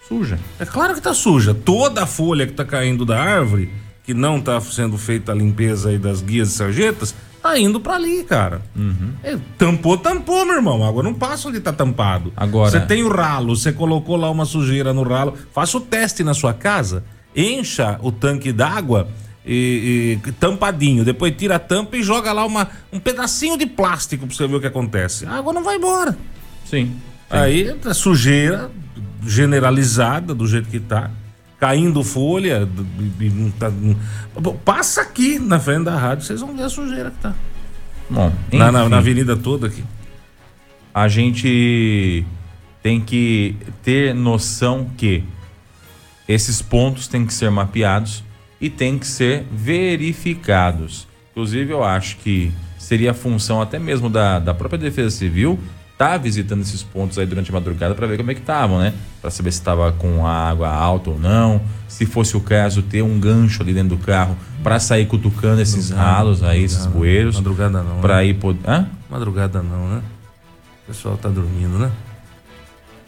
Suja. 0.09 0.37
É 0.59 0.65
claro 0.65 0.93
que 0.95 1.01
tá 1.01 1.13
suja. 1.13 1.53
Toda 1.53 2.03
a 2.03 2.05
folha 2.05 2.45
que 2.45 2.53
tá 2.53 2.65
caindo 2.65 3.05
da 3.05 3.17
árvore, 3.21 3.69
que 4.03 4.13
não 4.13 4.41
tá 4.41 4.59
sendo 4.59 4.97
feita 4.97 5.31
a 5.31 5.35
limpeza 5.35 5.89
aí 5.89 5.97
das 5.97 6.21
guias 6.21 6.49
e 6.49 6.51
sarjetas, 6.53 7.15
tá 7.41 7.57
indo 7.57 7.79
pra 7.79 7.93
ali, 7.93 8.23
cara. 8.23 8.61
Uhum. 8.75 9.13
É, 9.23 9.37
tampou, 9.57 9.97
tampou, 9.97 10.43
meu 10.45 10.55
irmão. 10.55 10.83
Água 10.83 11.01
não 11.03 11.13
passa 11.13 11.47
onde 11.47 11.59
tá 11.61 11.71
tampado. 11.71 12.33
Agora- 12.35 12.71
Você 12.71 12.79
tem 12.81 13.03
o 13.03 13.07
ralo, 13.09 13.55
você 13.55 13.71
colocou 13.71 14.17
lá 14.17 14.29
uma 14.29 14.45
sujeira 14.45 14.91
no 14.93 15.03
ralo. 15.03 15.35
Faça 15.53 15.77
o 15.77 15.81
teste 15.81 16.23
na 16.23 16.33
sua 16.33 16.53
casa, 16.53 17.03
encha 17.35 17.99
o 18.01 18.11
tanque 18.11 18.51
d'água 18.51 19.07
e, 19.45 20.17
e 20.25 20.31
tampadinho. 20.33 21.05
Depois 21.05 21.33
tira 21.37 21.55
a 21.55 21.59
tampa 21.59 21.95
e 21.97 22.03
joga 22.03 22.33
lá 22.33 22.43
uma, 22.45 22.67
um 22.91 22.99
pedacinho 22.99 23.57
de 23.57 23.67
plástico 23.67 24.25
pra 24.25 24.35
você 24.35 24.47
ver 24.47 24.55
o 24.55 24.59
que 24.59 24.67
acontece. 24.67 25.25
A 25.27 25.33
água 25.37 25.53
não 25.53 25.63
vai 25.63 25.75
embora. 25.77 26.17
Sim. 26.65 26.95
Aí 27.29 27.69
a 27.85 27.93
sujeira 27.93 28.71
generalizada 29.25 30.33
do 30.33 30.47
jeito 30.47 30.69
que 30.69 30.79
tá, 30.79 31.09
caindo 31.59 32.03
folha, 32.03 32.67
tá- 33.59 33.71
passa 34.63 35.01
aqui 35.01 35.39
na 35.39 35.59
frente 35.59 35.83
da 35.85 35.97
rádio, 35.97 36.25
vocês 36.25 36.39
vão 36.41 36.55
ver 36.55 36.63
a 36.63 36.69
sujeira 36.69 37.11
que 37.11 37.17
tá. 37.21 37.33
Bom, 38.09 38.31
Na, 38.51 38.71
na- 38.71 38.89
na 38.89 38.97
avenida 38.97 39.35
toda 39.35 39.67
aqui. 39.67 39.83
a 40.93 41.07
gente 41.07 42.25
tem 42.81 42.99
que 43.01 43.55
ter 43.83 44.15
noção 44.15 44.89
que 44.97 45.23
esses 46.27 46.61
pontos 46.61 47.07
têm 47.07 47.25
que 47.25 47.33
ser 47.33 47.49
mapeados 47.51 48.23
e 48.59 48.69
têm 48.69 48.97
que 48.97 49.05
ser 49.07 49.45
verificados. 49.51 51.07
Inclusive, 51.31 51.71
eu 51.71 51.83
acho 51.83 52.17
que 52.17 52.51
seria 52.77 53.13
função 53.13 53.61
até 53.61 53.77
mesmo 53.77 54.09
da, 54.09 54.39
da 54.39 54.53
própria 54.53 54.79
Defesa 54.79 55.11
Civil 55.15 55.59
estar 55.99 56.17
visitando 56.17 56.61
esses 56.61 56.81
pontos 56.81 57.19
aí 57.19 57.25
durante 57.25 57.51
a 57.51 57.53
madrugada 57.53 57.93
para 57.93 58.07
ver 58.07 58.15
como 58.15 58.31
é 58.31 58.33
que 58.33 58.39
estavam, 58.39 58.79
né? 58.79 58.93
Para 59.21 59.29
saber 59.29 59.51
se 59.51 59.59
estava 59.59 59.91
com 59.91 60.25
a 60.25 60.49
água 60.49 60.69
alta 60.69 61.09
ou 61.09 61.19
não. 61.19 61.61
Se 61.89 62.05
fosse 62.05 62.37
o 62.37 62.39
caso, 62.39 62.81
ter 62.81 63.01
um 63.01 63.19
gancho 63.19 63.61
ali 63.61 63.73
dentro 63.73 63.97
do 63.97 63.97
carro 63.97 64.37
para 64.63 64.79
sair 64.79 65.05
cutucando 65.07 65.61
esses 65.61 65.89
ralos 65.89 66.41
aí, 66.41 66.63
esses 66.63 66.85
bueiros. 66.85 67.35
Madrugada 67.35 67.83
não. 67.83 67.99
Para 67.99 68.17
né? 68.17 68.27
ir 68.27 68.35
poder. 68.35 68.61
Hã? 68.65 68.87
Madrugada 69.09 69.61
não, 69.61 69.89
né? 69.89 70.01
O 70.83 70.87
pessoal 70.87 71.17
tá 71.17 71.27
dormindo, 71.27 71.77
né? 71.77 71.91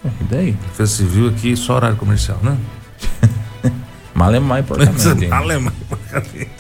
E 0.04 0.24
daí? 0.26 0.52
Defesa 0.52 0.98
Civil 0.98 1.30
aqui 1.30 1.56
só 1.56 1.76
horário 1.76 1.96
comercial, 1.96 2.40
né? 2.44 2.58
Malemar 4.14 4.60
e 4.60 4.64
porcamente. 4.64 5.08
hein? 5.24 5.32
Alemão. 5.32 5.74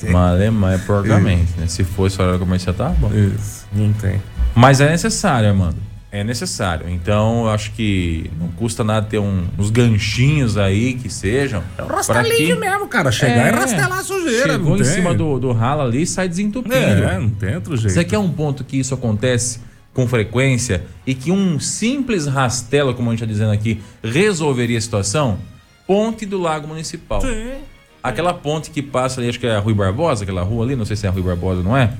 Malemar 0.09 0.79
e 0.79 0.81
porcamente, 0.83 1.51
né? 1.57 1.67
Se 1.67 1.83
fosse 1.83 2.21
horário 2.21 2.39
comercial, 2.39 2.73
tá 2.73 2.87
bom. 2.97 3.11
Isso, 3.13 3.65
não 3.73 3.91
tem. 3.91 4.21
Mas 4.55 4.79
é 4.79 4.89
necessário, 4.89 5.49
Armando. 5.49 5.90
É 6.11 6.23
necessário. 6.25 6.89
Então, 6.89 7.43
eu 7.45 7.49
acho 7.51 7.71
que 7.71 8.29
não 8.37 8.49
custa 8.49 8.83
nada 8.83 9.05
ter 9.07 9.17
um- 9.17 9.45
uns 9.57 9.69
ganchinhos 9.69 10.57
aí 10.57 10.95
que 10.95 11.09
sejam. 11.09 11.63
É 11.77 11.83
pra 11.83 11.95
rastelinho 11.95 12.55
que- 12.55 12.59
mesmo, 12.59 12.87
cara. 12.89 13.11
Chegar 13.13 13.47
e 13.47 13.55
rastelar 13.55 13.99
a 13.99 14.03
sujeira. 14.03 14.51
Chegou 14.53 14.75
em 14.75 14.81
tem. 14.83 14.85
cima 14.91 15.13
do, 15.13 15.39
do 15.39 15.53
ralo 15.53 15.83
ali 15.83 16.01
e 16.01 16.05
sai 16.07 16.27
desentupindo. 16.27 16.75
É, 16.75 17.17
não 17.17 17.29
tem 17.29 17.55
outro 17.55 17.77
jeito. 17.77 17.93
Você 17.93 18.03
quer 18.03 18.17
um 18.17 18.29
ponto 18.29 18.63
que 18.65 18.77
isso 18.77 18.93
acontece 18.93 19.61
com 19.93 20.05
frequência 20.05 20.83
e 21.07 21.13
que 21.15 21.31
um 21.31 21.59
simples 21.61 22.25
rastelo, 22.27 22.93
como 22.93 23.09
a 23.09 23.13
gente 23.13 23.23
está 23.23 23.31
dizendo 23.31 23.51
aqui, 23.53 23.81
resolveria 24.03 24.77
a 24.77 24.81
situação? 24.81 25.39
Ponte 25.87 26.25
do 26.25 26.39
Lago 26.41 26.67
Municipal. 26.67 27.21
Sim. 27.21 27.51
Aquela 28.03 28.33
ponte 28.33 28.69
que 28.69 28.81
passa 28.81 29.21
ali, 29.21 29.29
acho 29.29 29.39
que 29.39 29.47
é 29.47 29.55
a 29.55 29.59
Rui 29.59 29.73
Barbosa, 29.73 30.23
aquela 30.23 30.41
rua 30.43 30.65
ali, 30.65 30.75
não 30.75 30.83
sei 30.85 30.95
se 30.97 31.05
é 31.05 31.09
a 31.09 31.11
Rui 31.11 31.21
Barbosa, 31.21 31.61
não 31.63 31.77
é? 31.77 31.91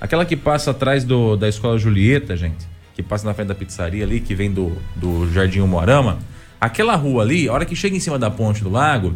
Aquela 0.00 0.24
que 0.26 0.36
passa 0.36 0.72
atrás 0.72 1.04
do, 1.04 1.36
da 1.36 1.48
Escola 1.48 1.78
Julieta, 1.78 2.36
gente, 2.36 2.66
que 2.96 3.02
passa 3.02 3.26
na 3.26 3.34
frente 3.34 3.48
da 3.48 3.54
pizzaria 3.54 4.02
ali, 4.04 4.18
que 4.20 4.34
vem 4.34 4.50
do, 4.50 4.72
do 4.96 5.30
Jardim 5.30 5.60
Moarama. 5.60 6.18
Aquela 6.58 6.96
rua 6.96 7.22
ali, 7.22 7.46
a 7.46 7.52
hora 7.52 7.66
que 7.66 7.76
chega 7.76 7.94
em 7.94 8.00
cima 8.00 8.18
da 8.18 8.30
ponte 8.30 8.64
do 8.64 8.70
lago, 8.70 9.12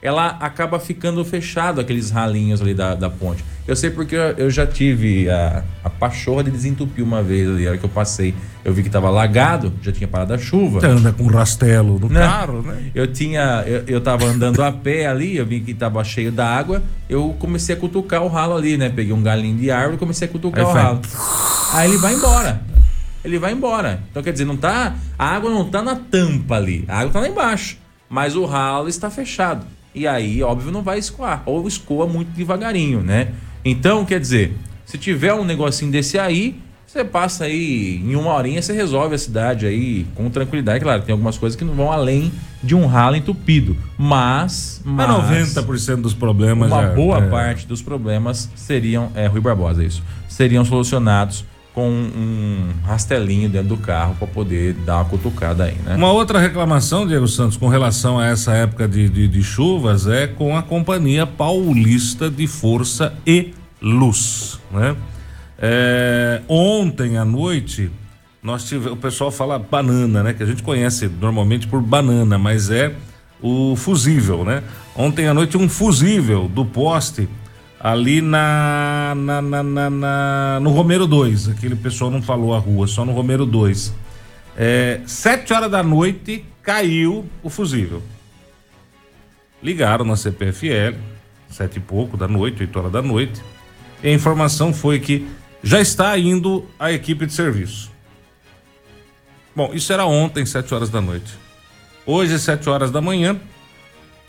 ela 0.00 0.36
acaba 0.38 0.78
ficando 0.78 1.24
fechado, 1.24 1.80
aqueles 1.80 2.10
ralinhos 2.10 2.62
ali 2.62 2.74
da, 2.74 2.94
da 2.94 3.10
ponte. 3.10 3.44
Eu 3.66 3.74
sei 3.74 3.90
porque 3.90 4.14
eu, 4.14 4.20
eu 4.36 4.50
já 4.50 4.64
tive 4.66 5.28
a, 5.28 5.64
a 5.82 5.90
pachorra 5.90 6.44
de 6.44 6.50
desentupir 6.52 7.02
uma 7.02 7.22
vez 7.22 7.48
ali, 7.48 7.66
a 7.66 7.70
hora 7.70 7.78
que 7.78 7.84
eu 7.84 7.90
passei. 7.90 8.34
Eu 8.64 8.72
vi 8.72 8.82
que 8.84 8.90
tava 8.90 9.08
alagado, 9.08 9.72
já 9.82 9.90
tinha 9.90 10.06
parado 10.06 10.32
a 10.34 10.38
chuva. 10.38 10.78
Você 10.80 10.86
anda 10.86 11.12
com 11.12 11.26
rastelo 11.26 11.98
no 11.98 12.08
Né? 12.08 12.20
carro, 12.20 12.62
né? 12.62 12.76
Eu 12.94 13.06
tinha. 13.08 13.64
Eu, 13.66 13.82
eu 13.88 14.00
tava 14.00 14.26
andando 14.26 14.62
a 14.62 14.70
pé 14.70 15.06
ali, 15.06 15.36
eu 15.38 15.44
vi 15.46 15.58
que 15.60 15.74
tava 15.74 16.04
cheio 16.04 16.30
da 16.30 16.46
água. 16.46 16.82
Eu 17.08 17.34
comecei 17.38 17.74
a 17.74 17.78
cutucar 17.78 18.22
o 18.22 18.28
ralo 18.28 18.54
ali, 18.56 18.76
né? 18.76 18.90
Peguei 18.90 19.12
um 19.12 19.22
galinho 19.22 19.56
de 19.56 19.70
árvore 19.70 19.96
e 19.96 19.98
comecei 19.98 20.28
a 20.28 20.30
cutucar 20.30 20.64
Aí 20.64 20.70
o 20.70 20.72
foi. 20.72 20.80
ralo. 20.82 21.00
Aí 21.72 21.88
ele 21.90 21.98
vai 21.98 22.14
embora. 22.14 22.60
Ele 23.24 23.38
vai 23.38 23.52
embora. 23.52 24.00
Então 24.10 24.22
quer 24.22 24.32
dizer, 24.32 24.44
não 24.44 24.56
tá. 24.56 24.94
A 25.18 25.26
água 25.34 25.50
não 25.50 25.64
tá 25.64 25.82
na 25.82 25.96
tampa 25.96 26.56
ali. 26.56 26.84
A 26.86 26.98
água 27.00 27.12
tá 27.12 27.20
lá 27.20 27.28
embaixo. 27.28 27.78
Mas 28.08 28.36
o 28.36 28.44
ralo 28.44 28.88
está 28.88 29.10
fechado. 29.10 29.66
E 29.94 30.06
aí, 30.06 30.42
óbvio, 30.42 30.70
não 30.70 30.82
vai 30.82 30.98
escoar. 30.98 31.42
Ou 31.46 31.66
escoa 31.66 32.06
muito 32.06 32.28
devagarinho, 32.28 33.00
né? 33.00 33.28
Então, 33.64 34.04
quer 34.04 34.20
dizer, 34.20 34.54
se 34.84 34.98
tiver 34.98 35.32
um 35.32 35.44
negocinho 35.44 35.90
desse 35.90 36.18
aí, 36.18 36.60
você 36.86 37.02
passa 37.02 37.44
aí, 37.44 37.96
em 38.04 38.14
uma 38.14 38.32
horinha 38.32 38.60
você 38.60 38.72
resolve 38.72 39.14
a 39.14 39.18
cidade 39.18 39.66
aí 39.66 40.06
com 40.14 40.28
tranquilidade. 40.30 40.80
Claro, 40.80 41.02
tem 41.02 41.12
algumas 41.12 41.38
coisas 41.38 41.56
que 41.56 41.64
não 41.64 41.74
vão 41.74 41.90
além 41.90 42.30
de 42.62 42.74
um 42.74 42.86
ralo 42.86 43.16
entupido. 43.16 43.76
Mas. 43.96 44.80
Mas 44.84 45.08
mas 45.08 45.54
90% 45.54 46.02
dos 46.02 46.14
problemas 46.14 46.70
uma 46.70 46.82
já- 46.82 46.94
boa 46.94 47.18
é. 47.18 47.28
parte 47.28 47.66
dos 47.66 47.80
problemas 47.80 48.50
seriam. 48.54 49.10
É, 49.14 49.26
Rui 49.26 49.40
Barbosa, 49.40 49.82
isso. 49.82 50.02
Seriam 50.28 50.64
solucionados 50.64 51.44
com 51.74 51.90
um 51.90 52.68
rastelinho 52.84 53.48
dentro 53.48 53.70
do 53.70 53.76
carro 53.76 54.14
para 54.14 54.28
poder 54.28 54.74
dar 54.74 54.98
uma 54.98 55.04
cutucada 55.06 55.64
aí, 55.64 55.76
né? 55.84 55.96
Uma 55.96 56.12
outra 56.12 56.38
reclamação, 56.38 57.04
Diego 57.04 57.26
Santos, 57.26 57.56
com 57.56 57.66
relação 57.66 58.18
a 58.18 58.26
essa 58.26 58.52
época 58.52 58.86
de, 58.86 59.08
de, 59.08 59.26
de 59.26 59.42
chuvas 59.42 60.06
é 60.06 60.28
com 60.28 60.56
a 60.56 60.62
Companhia 60.62 61.26
Paulista 61.26 62.30
de 62.30 62.46
Força 62.46 63.12
e 63.26 63.52
Luz, 63.82 64.60
né? 64.70 64.94
É, 65.58 66.42
ontem 66.48 67.18
à 67.18 67.24
noite, 67.24 67.90
nós 68.40 68.64
tivemos, 68.64 68.92
o 68.92 68.96
pessoal 68.96 69.32
fala 69.32 69.58
banana, 69.58 70.22
né? 70.22 70.32
Que 70.32 70.44
a 70.44 70.46
gente 70.46 70.62
conhece 70.62 71.10
normalmente 71.20 71.66
por 71.66 71.80
banana, 71.82 72.38
mas 72.38 72.70
é 72.70 72.94
o 73.42 73.74
fusível, 73.74 74.44
né? 74.44 74.62
Ontem 74.94 75.26
à 75.26 75.34
noite 75.34 75.56
um 75.56 75.68
fusível 75.68 76.48
do 76.48 76.64
poste 76.64 77.28
ali 77.84 78.22
na, 78.22 79.12
na, 79.14 79.42
na, 79.42 79.90
na- 79.90 80.58
no 80.62 80.70
Romero 80.70 81.06
2, 81.06 81.50
aquele 81.50 81.76
pessoal 81.76 82.10
não 82.10 82.22
falou 82.22 82.54
a 82.54 82.58
rua, 82.58 82.86
só 82.86 83.04
no 83.04 83.12
Romero 83.12 83.44
2. 83.44 83.94
É, 84.56 85.02
sete 85.06 85.52
horas 85.52 85.70
da 85.70 85.82
noite 85.82 86.46
caiu 86.62 87.26
o 87.42 87.50
fusível. 87.50 88.02
Ligaram 89.62 90.02
na 90.02 90.16
CPFL, 90.16 90.96
sete 91.50 91.76
e 91.76 91.80
pouco 91.80 92.16
da 92.16 92.26
noite, 92.26 92.62
oito 92.62 92.78
horas 92.78 92.90
da 92.90 93.02
noite. 93.02 93.42
E 94.02 94.08
a 94.08 94.12
informação 94.14 94.72
foi 94.72 94.98
que 94.98 95.28
já 95.62 95.78
está 95.78 96.16
indo 96.18 96.66
a 96.78 96.90
equipe 96.90 97.26
de 97.26 97.34
serviço. 97.34 97.92
Bom, 99.54 99.72
isso 99.74 99.92
era 99.92 100.04
ontem, 100.06 100.44
7 100.44 100.74
horas 100.74 100.90
da 100.90 101.00
noite. 101.00 101.32
Hoje, 102.04 102.38
7 102.40 102.68
horas 102.68 102.90
da 102.90 103.00
manhã, 103.00 103.38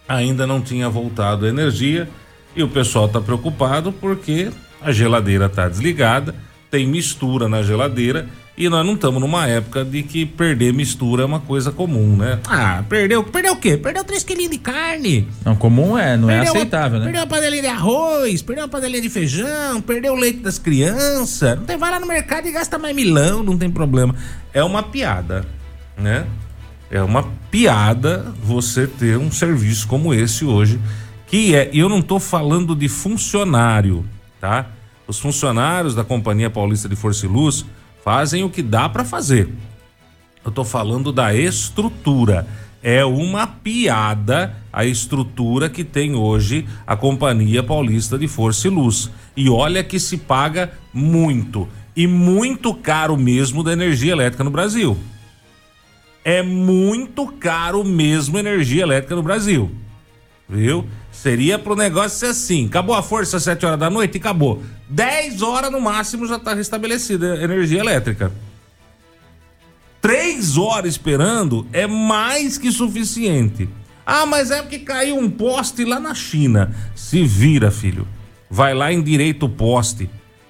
ainda 0.07 0.45
não 0.45 0.61
tinha 0.61 0.87
voltado 0.87 1.45
a 1.45 1.49
energia 1.49 2.07
e 2.55 2.63
o 2.63 2.67
pessoal 2.67 3.05
está 3.05 3.19
preocupado 3.21 3.91
porque 3.91 4.49
a 4.81 4.91
geladeira 4.91 5.45
está 5.47 5.67
desligada, 5.67 6.33
tem 6.71 6.87
mistura 6.87 7.47
na 7.49 7.61
geladeira 7.63 8.27
e 8.57 8.69
nós 8.69 8.85
não 8.85 8.93
estamos 8.93 9.19
numa 9.19 9.45
época 9.47 9.83
de 9.83 10.01
que 10.03 10.25
perder 10.25 10.73
mistura 10.73 11.23
é 11.23 11.25
uma 11.25 11.41
coisa 11.41 11.71
comum, 11.73 12.15
né? 12.15 12.39
Ah, 12.47 12.83
perdeu, 12.87 13.21
perdeu 13.23 13.51
o 13.53 13.57
quê? 13.57 13.75
Perdeu 13.75 14.01
3 14.03 14.23
quilinhos 14.23 14.51
de 14.51 14.57
carne. 14.59 15.27
Não, 15.43 15.55
comum 15.57 15.97
é, 15.97 16.15
não 16.15 16.29
é 16.29 16.35
Perdeu 16.35 16.53
uma- 16.53 16.59
aceitável, 16.59 16.99
né? 16.99 17.03
Perdeu 17.05 17.21
uma 17.21 17.27
panelinha 17.27 17.61
de 17.63 17.67
arroz, 17.67 18.41
perdeu 18.41 18.63
uma 18.63 18.69
panelinha 18.69 19.01
de 19.01 19.09
feijão, 19.09 19.81
perdeu 19.81 20.13
o 20.13 20.15
leite 20.15 20.39
das 20.39 20.57
crianças. 20.57 21.57
Não 21.57 21.65
tem, 21.65 21.77
vai 21.77 21.91
lá 21.91 21.99
no 21.99 22.07
mercado 22.07 22.47
e 22.47 22.51
gasta 22.51 22.77
mais 22.77 22.95
milão, 22.95 23.43
não 23.43 23.57
tem 23.57 23.69
problema. 23.69 24.15
É 24.53 24.63
uma 24.63 24.81
piada, 24.83 25.45
né? 25.97 26.25
É 26.89 27.01
uma 27.01 27.23
piada 27.51 28.33
você 28.41 28.87
ter 28.87 29.17
um 29.17 29.29
serviço 29.31 29.85
como 29.87 30.13
esse 30.13 30.45
hoje, 30.45 30.79
que 31.27 31.55
é, 31.55 31.69
eu 31.73 31.89
não 31.89 32.01
tô 32.01 32.19
falando 32.19 32.75
de 32.75 32.87
funcionário, 32.87 34.05
tá? 34.39 34.67
Os 35.07 35.19
funcionários 35.19 35.93
da 35.93 36.03
Companhia 36.03 36.49
Paulista 36.49 36.89
de 36.89 36.95
Força 36.95 37.25
e 37.25 37.29
Luz 37.29 37.65
fazem 38.03 38.43
o 38.43 38.49
que 38.49 38.61
dá 38.61 38.87
para 38.89 39.03
fazer. 39.03 39.49
Eu 40.43 40.51
tô 40.51 40.63
falando 40.63 41.11
da 41.11 41.33
estrutura. 41.33 42.47
É 42.81 43.03
uma 43.03 43.47
piada 43.47 44.55
a 44.71 44.85
estrutura 44.85 45.69
que 45.69 45.83
tem 45.83 46.13
hoje 46.13 46.67
a 46.85 46.95
Companhia 46.95 47.63
Paulista 47.63 48.17
de 48.17 48.27
Força 48.27 48.67
e 48.67 48.69
Luz. 48.69 49.09
E 49.35 49.49
olha 49.49 49.83
que 49.83 49.99
se 49.99 50.17
paga 50.17 50.71
muito. 50.93 51.67
E 51.95 52.05
muito 52.05 52.73
caro 52.75 53.17
mesmo 53.17 53.63
da 53.63 53.73
energia 53.73 54.11
elétrica 54.11 54.43
no 54.43 54.51
Brasil. 54.51 54.97
É 56.23 56.43
muito 56.43 57.25
caro 57.27 57.83
mesmo 57.83 58.37
energia 58.37 58.83
elétrica 58.83 59.15
no 59.15 59.23
Brasil. 59.23 59.71
Viu? 60.47 60.85
Seria 61.11 61.57
pro 61.57 61.75
negócio 61.75 62.19
ser 62.19 62.27
assim: 62.27 62.67
acabou 62.67 62.95
a 62.95 63.01
força 63.01 63.37
às 63.37 63.43
7 63.43 63.65
horas 63.65 63.79
da 63.79 63.89
noite? 63.89 64.17
Acabou. 64.17 64.61
10 64.89 65.41
horas 65.41 65.71
no 65.71 65.81
máximo 65.81 66.27
já 66.27 66.37
tá 66.37 66.53
restabelecida 66.53 67.33
a 67.33 67.43
energia 67.43 67.79
elétrica. 67.79 68.31
Três 69.99 70.55
horas 70.55 70.91
esperando 70.91 71.65
é 71.73 71.87
mais 71.87 72.59
que 72.59 72.71
suficiente. 72.71 73.67
Ah, 74.05 74.25
mas 74.27 74.51
é 74.51 74.61
porque 74.61 74.77
caiu 74.77 75.17
um 75.17 75.27
poste 75.27 75.83
lá 75.83 75.99
na 75.99 76.13
China. 76.13 76.71
Se 76.95 77.23
vira, 77.23 77.71
filho. 77.71 78.07
Vai 78.47 78.75
lá 78.75 78.93
em 78.93 79.01
direito 79.01 79.47
o 79.47 79.49
poste. 79.49 80.07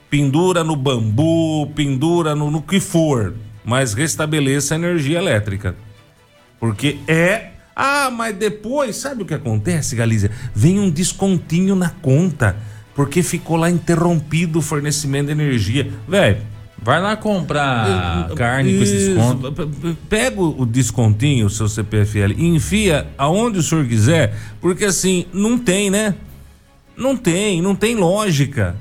Pendura 0.10 0.62
no 0.62 0.76
bambu, 0.76 1.68
pendura 1.74 2.36
no, 2.36 2.52
no 2.52 2.62
que 2.62 2.82
for. 2.82 3.34
Mas 3.64 3.94
restabeleça 3.94 4.76
a 4.76 4.78
energia 4.78 5.20
elétrica. 5.20 5.74
Porque 6.60 6.98
é. 7.08 7.52
Ah, 7.76 8.10
mas 8.10 8.36
depois, 8.36 8.96
sabe 8.96 9.24
o 9.24 9.26
que 9.26 9.34
acontece, 9.34 9.96
Galícia? 9.96 10.32
Vem 10.54 10.80
um 10.80 10.90
descontinho 10.90 11.76
na 11.76 11.90
conta. 11.90 12.56
Porque 12.96 13.22
ficou 13.22 13.58
lá 13.58 13.70
interrompido 13.70 14.60
o 14.60 14.62
fornecimento 14.62 15.26
de 15.26 15.34
energia. 15.34 15.92
Velho, 16.08 16.38
Vai 16.86 17.02
lá 17.02 17.16
comprar 17.16 18.30
carne 18.36 18.78
com 18.78 18.84
esse 18.84 18.96
desconto. 18.96 19.52
Pega 20.08 20.40
o 20.40 20.68
descontinho, 20.68 21.48
o 21.48 21.50
seu 21.50 21.68
CPFL, 21.68 22.34
e 22.38 22.46
enfia 22.46 23.08
aonde 23.18 23.58
o 23.58 23.64
senhor 23.64 23.88
quiser, 23.88 24.38
porque 24.62 24.86
assim, 24.86 25.26
não 25.34 25.58
tem, 25.58 25.90
né? 25.90 26.14
Não 26.96 27.18
tem, 27.18 27.60
não 27.60 27.74
tem 27.76 27.96
lógica. 27.96 28.76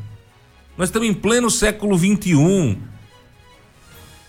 Nós 0.76 0.90
estamos 0.90 1.08
em 1.08 1.14
pleno 1.14 1.50
século 1.50 1.96
XXI. 1.96 2.76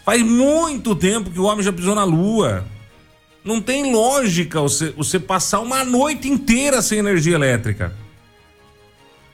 Faz 0.05 0.21
muito 0.21 0.95
tempo 0.95 1.29
que 1.29 1.39
o 1.39 1.43
homem 1.43 1.61
já 1.61 1.73
pisou 1.73 1.95
na 1.95 2.05
lua. 2.05 2.63
Não 3.45 3.61
tem 3.61 3.93
lógica 3.93 4.59
você, 4.59 4.89
você 4.89 5.19
passar 5.19 5.59
uma 5.59 5.83
noite 5.83 6.27
inteira 6.27 6.81
sem 6.81 6.97
energia 6.97 7.35
elétrica. 7.35 7.93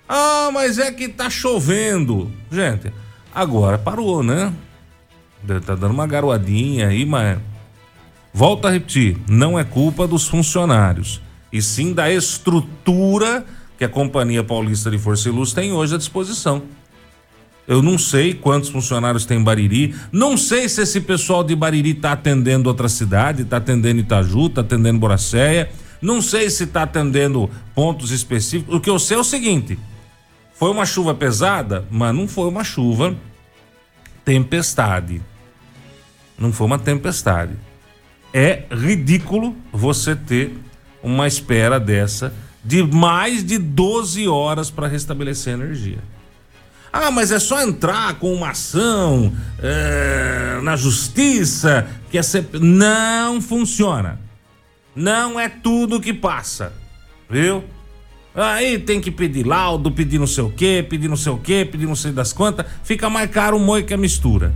Ah, 0.08 0.50
mas 0.52 0.78
é 0.78 0.92
que 0.92 1.08
tá 1.08 1.30
chovendo. 1.30 2.30
Gente, 2.52 2.92
agora 3.34 3.78
parou, 3.78 4.22
né? 4.22 4.54
Tá 5.66 5.76
dando 5.76 5.92
uma 5.94 6.06
garoadinha 6.06 6.90
aí, 6.90 7.06
mas. 7.06 7.40
Volto 8.34 8.68
a 8.68 8.72
repetir: 8.72 9.18
não 9.30 9.58
é 9.58 9.64
culpa 9.64 10.06
dos 10.06 10.28
funcionários, 10.28 11.22
e 11.52 11.62
sim 11.62 11.94
da 11.94 12.12
estrutura 12.12 13.46
que 13.78 13.86
a 13.86 13.90
Companhia 13.90 14.44
Paulista 14.44 14.92
de 14.92 14.98
Força 14.98 15.30
e 15.30 15.32
Luz 15.32 15.54
tem 15.54 15.72
hoje 15.72 15.96
à 15.96 15.98
disposição. 15.98 16.64
Eu 17.72 17.82
não 17.82 17.98
sei 17.98 18.34
quantos 18.34 18.68
funcionários 18.68 19.26
tem 19.26 19.40
em 19.40 19.44
Bariri, 19.46 19.96
não 20.12 20.36
sei 20.36 20.68
se 20.68 20.82
esse 20.82 21.00
pessoal 21.00 21.42
de 21.42 21.56
Bariri 21.56 21.92
está 21.92 22.12
atendendo 22.12 22.68
outra 22.68 22.90
cidade, 22.90 23.44
está 23.44 23.56
atendendo 23.56 24.02
Itaju, 24.02 24.48
está 24.48 24.60
atendendo 24.60 25.00
Boracéia, 25.00 25.72
não 26.02 26.22
sei 26.22 26.50
se 26.50 26.66
está 26.66 26.84
atendendo 26.84 27.50
pontos 27.74 28.12
específicos. 28.12 28.76
O 28.76 28.82
que 28.82 28.90
eu 28.90 29.00
sei 29.00 29.16
é 29.16 29.20
o 29.22 29.24
seguinte: 29.24 29.80
foi 30.54 30.70
uma 30.70 30.86
chuva 30.86 31.16
pesada, 31.16 31.88
mas 31.90 32.14
não 32.14 32.28
foi 32.28 32.50
uma 32.50 32.66
chuva 32.66 33.16
tempestade. 34.26 35.22
Não 36.38 36.52
foi 36.52 36.68
uma 36.68 36.78
tempestade. 36.78 37.54
É 38.34 38.66
ridículo 38.70 39.56
você 39.72 40.14
ter 40.14 40.60
uma 41.02 41.26
espera 41.26 41.80
dessa 41.80 42.34
de 42.66 42.84
mais 42.84 43.46
de 43.46 43.58
12 43.58 44.28
horas 44.28 44.70
para 44.70 44.90
restabelecer 44.90 45.54
a 45.54 45.58
energia. 45.58 46.00
Ah, 46.94 47.10
mas 47.10 47.32
é 47.32 47.40
só 47.40 47.62
entrar 47.62 48.16
com 48.16 48.34
uma 48.34 48.50
ação 48.50 49.34
é, 49.62 50.60
na 50.62 50.76
justiça 50.76 51.88
que 52.10 52.18
é 52.18 52.24
ser... 52.24 52.48
não 52.60 53.42
funciona. 53.42 54.20
Não 54.94 55.40
é 55.40 55.48
tudo 55.48 56.02
que 56.02 56.14
passa, 56.14 56.74
viu? 57.30 57.64
Aí 58.36 58.80
tem 58.80 59.00
que 59.00 59.12
pedir 59.12 59.46
laudo, 59.46 59.92
pedir 59.92 60.20
não 60.20 60.28
sei 60.28 60.44
o 60.44 60.50
quê, 60.50 60.86
pedir 60.88 61.08
não 61.08 61.18
sei 61.18 61.32
o 61.32 61.38
quê, 61.38 61.68
pedir 61.70 61.86
não 61.86 61.96
sei 61.96 62.12
das 62.12 62.34
quantas. 62.34 62.66
Fica 62.84 63.10
mais 63.10 63.30
caro 63.30 63.58
o 63.58 63.60
moio 63.60 63.86
que 63.86 63.94
a 63.94 63.98
mistura. 63.98 64.54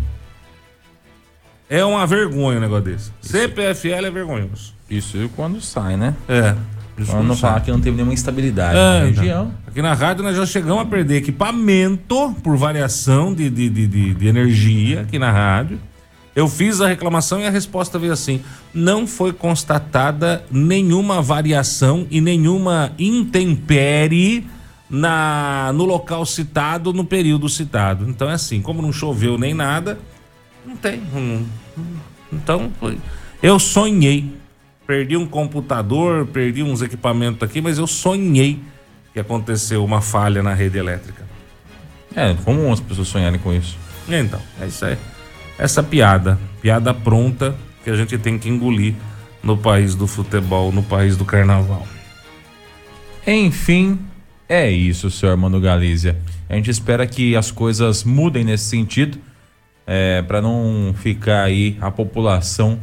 É 1.69 1.83
uma 1.83 2.05
vergonha 2.05 2.57
um 2.57 2.61
negócio 2.61 2.85
desse. 2.85 3.11
CPFL 3.21 4.05
é 4.05 4.11
vergonhoso. 4.11 4.73
Isso 4.89 5.29
quando 5.35 5.59
sai, 5.61 5.97
né? 5.97 6.15
É. 6.27 6.55
Pra 6.95 7.21
não 7.21 7.35
falar 7.35 7.59
que 7.61 7.69
não 7.71 7.79
teve 7.81 7.95
nenhuma 7.97 8.13
estabilidade 8.13 8.77
É, 8.77 9.01
na 9.01 9.09
então. 9.09 9.21
região. 9.23 9.51
Aqui 9.67 9.81
na 9.81 9.93
rádio 9.93 10.23
nós 10.23 10.35
já 10.35 10.45
chegamos 10.45 10.81
a 10.81 10.85
perder 10.85 11.17
equipamento 11.17 12.33
por 12.41 12.55
variação 12.55 13.33
de, 13.33 13.49
de, 13.49 13.69
de, 13.69 13.85
de- 13.87 14.13
de 14.13 14.27
energia 14.27 15.01
aqui 15.01 15.19
na 15.19 15.29
rádio. 15.31 15.77
Eu 16.33 16.47
fiz 16.49 16.79
a 16.81 16.87
reclamação 16.87 17.39
e 17.39 17.45
a 17.45 17.49
resposta 17.49 17.97
veio 17.99 18.13
assim: 18.13 18.41
não 18.73 19.05
foi 19.07 19.33
constatada 19.33 20.43
nenhuma 20.51 21.21
variação 21.21 22.07
e 22.09 22.19
nenhuma 22.21 22.91
intempérie 22.99 24.45
na, 24.89 25.71
no 25.73 25.83
local 25.85 26.25
citado, 26.25 26.93
no 26.93 27.03
período 27.03 27.49
citado. 27.49 28.09
Então 28.09 28.29
é 28.29 28.33
assim, 28.33 28.61
como 28.61 28.81
não 28.81 28.93
choveu 28.93 29.37
nem 29.37 29.53
nada, 29.53 29.97
não 30.65 30.75
tem. 30.77 31.01
não- 31.13 31.45
então, 32.31 32.71
foi. 32.79 32.97
eu 33.41 33.57
sonhei. 33.59 34.33
Perdi 34.85 35.17
um 35.17 35.25
computador, 35.25 36.27
perdi 36.27 36.61
uns 36.61 36.81
equipamentos 36.81 37.41
aqui, 37.41 37.59
mas 37.59 37.77
eu 37.77 37.87
sonhei 37.87 38.59
que 39.13 39.19
aconteceu 39.19 39.83
uma 39.83 40.01
falha 40.01 40.43
na 40.43 40.53
rede 40.53 40.77
elétrica. 40.77 41.23
É, 42.15 42.33
comum 42.45 42.71
as 42.71 42.79
pessoas 42.79 43.07
sonharem 43.07 43.39
com 43.39 43.53
isso. 43.53 43.77
Então, 44.07 44.41
é 44.61 44.67
isso 44.67 44.85
aí. 44.85 44.97
Essa 45.57 45.81
piada, 45.81 46.37
piada 46.61 46.93
pronta 46.93 47.55
que 47.83 47.89
a 47.89 47.95
gente 47.95 48.17
tem 48.17 48.37
que 48.37 48.49
engolir 48.49 48.93
no 49.41 49.57
país 49.57 49.95
do 49.95 50.07
futebol, 50.07 50.71
no 50.71 50.83
país 50.83 51.15
do 51.15 51.25
carnaval. 51.25 51.87
Enfim, 53.25 53.99
é 54.47 54.69
isso, 54.69 55.09
senhor 55.09 55.31
Armando 55.31 55.59
Galícia. 55.59 56.17
A 56.49 56.55
gente 56.55 56.69
espera 56.69 57.07
que 57.07 57.35
as 57.35 57.51
coisas 57.51 58.03
mudem 58.03 58.43
nesse 58.43 58.65
sentido, 58.65 59.17
é, 59.87 60.21
para 60.21 60.41
não 60.41 60.93
ficar 60.97 61.43
aí 61.43 61.77
a 61.81 61.89
população 61.89 62.79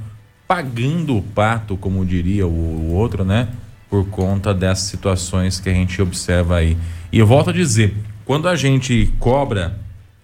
pagando 0.53 1.17
o 1.17 1.23
pato, 1.23 1.79
como 1.79 2.05
diria 2.05 2.47
o, 2.47 2.51
o 2.51 2.93
outro, 2.93 3.25
né? 3.25 3.49
Por 3.89 4.07
conta 4.09 4.53
dessas 4.53 4.85
situações 4.85 5.59
que 5.59 5.71
a 5.71 5.73
gente 5.73 6.03
observa 6.03 6.57
aí. 6.57 6.77
E 7.11 7.19
eu 7.19 7.27
volto 7.27 7.49
a 7.49 7.53
dizer, 7.55 7.95
quando 8.27 8.47
a 8.47 8.55
gente 8.55 9.11
cobra 9.19 9.79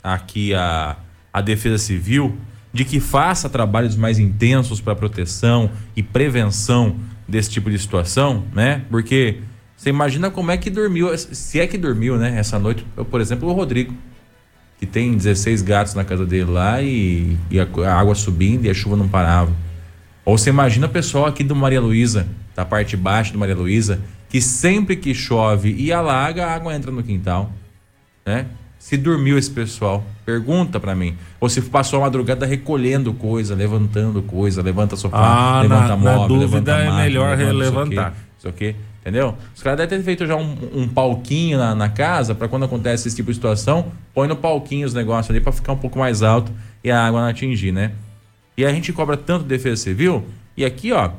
aqui 0.05 0.53
a, 0.53 0.97
a 1.33 1.41
Defesa 1.41 1.79
Civil 1.79 2.37
de 2.75 2.85
que 2.85 3.01
faça 3.01 3.49
trabalhos 3.49 3.97
mais 3.97 4.19
intensos 4.19 4.83
para 4.83 4.95
proteção 4.95 5.71
e 5.97 6.03
prevenção 6.03 6.97
desse 7.27 7.49
tipo 7.49 7.71
de 7.71 7.79
situação, 7.79 8.45
né? 8.55 8.83
Porque 8.91 9.39
você 9.79 9.89
imagina 9.89 10.31
como 10.31 10.51
é 10.51 10.59
que 10.59 10.69
dormiu, 10.69 11.17
se 11.17 11.59
é 11.59 11.67
que 11.67 11.79
dormiu, 11.79 12.19
né? 12.19 12.39
Essa 12.39 12.59
noite, 12.59 12.87
eu, 12.99 13.05
por 13.07 13.23
exemplo, 13.23 13.49
o 13.49 13.55
Rodrigo, 13.55 13.95
que 14.79 14.85
tem 14.85 15.17
16 15.17 15.63
gatos 15.63 15.95
na 15.95 16.05
casa 16.05 16.27
dele 16.27 16.51
lá 16.51 16.83
e, 16.83 17.39
e 17.51 17.59
a, 17.59 17.67
a 17.87 17.99
água 17.99 18.15
subindo 18.15 18.67
e 18.67 18.69
a 18.69 18.75
chuva 18.75 18.95
não 18.95 19.09
parava. 19.09 19.68
Ou 20.29 20.37
você 20.37 20.51
imagina 20.51 20.85
o 20.85 20.91
pessoal 20.91 21.25
aqui 21.25 21.43
do 21.43 21.57
Maria 21.57 21.81
Luísa, 21.81 22.27
da 22.55 22.63
parte 22.63 22.99
baixa 22.99 23.33
do 23.33 23.39
Maria 23.39 23.57
Luísa, 23.57 23.99
que 24.29 24.43
sempre 24.43 24.95
que 24.95 25.15
chove 25.15 25.75
e 25.79 25.91
alaga, 25.91 26.45
a 26.45 26.55
água 26.55 26.75
entra 26.77 26.91
no 26.93 27.03
quintal, 27.03 27.51
né? 28.27 28.45
se 28.79 28.99
dormiu 28.99 29.39
esse 29.39 29.51
pessoal. 29.51 30.05
Pergunta 30.27 30.79
para 30.79 30.95
mim. 30.95 31.17
Ou 31.41 31.49
se 31.49 31.63
passou 31.63 32.01
a 32.01 32.03
madrugada 32.03 32.45
recolhendo 32.45 33.15
coisa, 33.15 33.55
levantando 33.55 34.21
coisa, 34.21 34.61
levanta 34.61 34.97
sofá, 34.97 35.17
Ah, 35.17 35.63
levanta 35.63 35.89
na- 35.89 35.97
móvel, 35.97 36.21
na 36.21 36.27
dúvida 36.27 36.45
levanta 36.47 36.71
é 36.73 36.85
máquina, 36.85 37.03
melhor 37.05 37.29
levanta 37.31 37.43
isso 37.43 37.53
relevantar. 37.73 38.07
aqui, 38.09 38.17
Isso 38.39 38.49
aqui, 38.49 38.77
entendeu? 39.01 39.35
Os 39.57 39.63
caras 39.63 39.79
devem 39.79 39.99
ter 39.99 40.05
feito 40.05 40.27
já 40.27 40.37
um, 40.37 40.57
um 40.75 40.87
palquinho 40.89 41.57
na, 41.57 41.75
na 41.75 41.89
casa 41.89 42.35
para 42.35 42.49
quando 42.49 42.67
acontece 42.67 43.09
esse 43.09 43.17
tipo 43.17 43.31
de 43.31 43.35
situação, 43.37 43.87
põe 44.13 44.29
no 44.29 44.37
palquinho 44.37 44.87
os 44.87 44.93
negócios 44.93 45.31
ali 45.31 45.41
para 45.41 45.53
ficar 45.53 45.73
um 45.73 45.79
pouco 45.79 45.99
mais 45.99 46.23
alto 46.23 46.53
e 46.85 46.91
a 46.91 47.03
água 47.03 47.23
não 47.23 47.29
atingir, 47.29 47.73
né? 47.73 47.93
E 48.59 48.67
a 48.67 48.73
gente 48.73 48.93
cobra 48.93 49.17
tanto 49.17 49.45
defesa 49.45 49.85
civil, 49.85 50.27
e 50.57 50.65
aqui, 50.65 50.91
ó, 50.91 51.13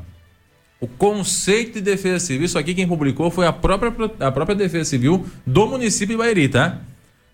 o 0.78 0.86
conceito 0.86 1.76
de 1.76 1.82
defesa 1.82 2.20
civil, 2.20 2.44
isso 2.44 2.60
aqui 2.60 2.76
quem 2.76 2.86
publicou 2.86 3.32
foi 3.32 3.48
a 3.48 3.54
própria, 3.54 3.94
a 4.20 4.30
própria 4.30 4.58
defesa 4.58 4.90
civil 4.90 5.26
do 5.48 5.66
município 5.66 6.18
de 6.18 6.18
Bairi, 6.18 6.50
tá? 6.50 6.82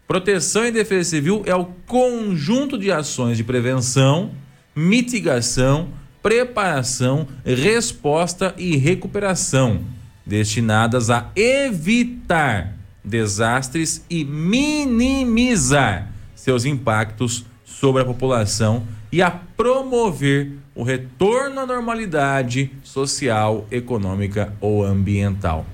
Proteção 0.07 0.63
e 0.63 0.71
defesa 0.71 1.09
civil 1.09 1.41
é 1.47 1.55
o 1.55 1.65
conjunto 1.87 2.77
de 2.77 2.91
ações 2.91 3.35
de 3.35 3.43
prevenção, 3.43 4.29
mitigação, 4.75 5.89
preparação, 6.21 7.27
resposta 7.43 8.53
e 8.59 8.77
recuperação 8.77 9.81
destinadas 10.23 11.09
a 11.09 11.31
evitar 11.35 12.75
desastres 13.03 14.05
e 14.07 14.23
minimizar 14.23 16.11
seus 16.35 16.63
impactos 16.63 17.43
sobre 17.63 18.03
a 18.03 18.05
população 18.05 18.83
e 19.11 19.21
a 19.21 19.31
promover 19.31 20.51
o 20.73 20.83
retorno 20.83 21.59
à 21.61 21.65
normalidade 21.65 22.71
social, 22.83 23.65
econômica 23.71 24.53
ou 24.59 24.83
ambiental. 24.83 25.65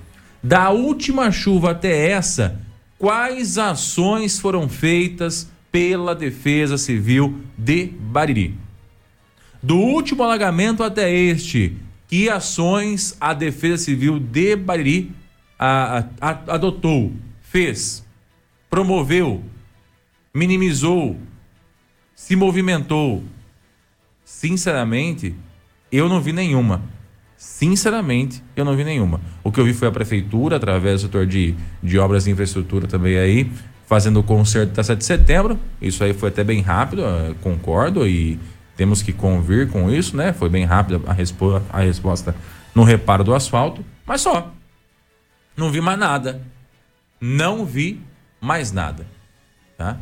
Da 0.43 0.69
última 0.69 1.31
chuva 1.31 1.71
até 1.71 2.09
essa, 2.09 2.59
quais 2.97 3.57
ações 3.57 4.39
foram 4.39 4.67
feitas 4.69 5.49
pela 5.71 6.13
Defesa 6.13 6.77
Civil 6.77 7.39
de 7.57 7.85
Bariri? 7.87 8.55
Do 9.63 9.77
último 9.77 10.23
alagamento 10.23 10.83
até 10.83 11.11
este, 11.13 11.73
que 12.07 12.29
ações 12.29 13.15
a 13.21 13.33
Defesa 13.33 13.83
Civil 13.85 14.19
de 14.19 14.55
Bariri 14.55 15.11
a- 15.57 15.99
a- 16.19 16.29
a- 16.31 16.55
adotou, 16.55 17.11
fez, 17.43 18.03
promoveu, 18.69 19.43
minimizou, 20.33 21.17
se 22.21 22.35
movimentou? 22.35 23.23
Sinceramente, 24.23 25.35
eu 25.91 26.07
não 26.07 26.21
vi 26.21 26.31
nenhuma. 26.31 26.83
Sinceramente, 27.35 28.43
eu 28.55 28.63
não 28.63 28.75
vi 28.75 28.83
nenhuma. 28.83 29.19
O 29.43 29.51
que 29.51 29.59
eu 29.59 29.65
vi 29.65 29.73
foi 29.73 29.87
a 29.87 29.91
prefeitura, 29.91 30.55
através 30.55 31.01
do 31.01 31.07
setor 31.07 31.25
de, 31.25 31.55
de 31.81 31.97
obras 31.97 32.27
e 32.27 32.31
infraestrutura 32.31 32.85
também 32.87 33.17
aí, 33.17 33.51
fazendo 33.87 34.19
o 34.19 34.23
concerto 34.23 34.71
da 34.71 34.83
7 34.83 34.99
de 34.99 35.05
setembro. 35.05 35.59
Isso 35.81 36.03
aí 36.03 36.13
foi 36.13 36.29
até 36.29 36.43
bem 36.43 36.61
rápido, 36.61 37.03
eh, 37.03 37.33
concordo, 37.41 38.07
e 38.07 38.39
temos 38.77 39.01
que 39.01 39.11
convir 39.11 39.69
com 39.71 39.89
isso, 39.89 40.15
né? 40.15 40.31
Foi 40.31 40.47
bem 40.47 40.63
rápida 40.63 41.01
a, 41.07 41.13
respo 41.13 41.59
a 41.73 41.79
resposta 41.79 42.35
no 42.75 42.83
reparo 42.83 43.23
do 43.23 43.33
asfalto, 43.33 43.83
mas 44.05 44.21
só. 44.21 44.53
Não 45.57 45.71
vi 45.71 45.81
mais 45.81 45.97
nada. 45.97 46.39
Não 47.19 47.65
vi 47.65 47.99
mais 48.39 48.71
nada. 48.71 49.07
Tá? 49.75 49.97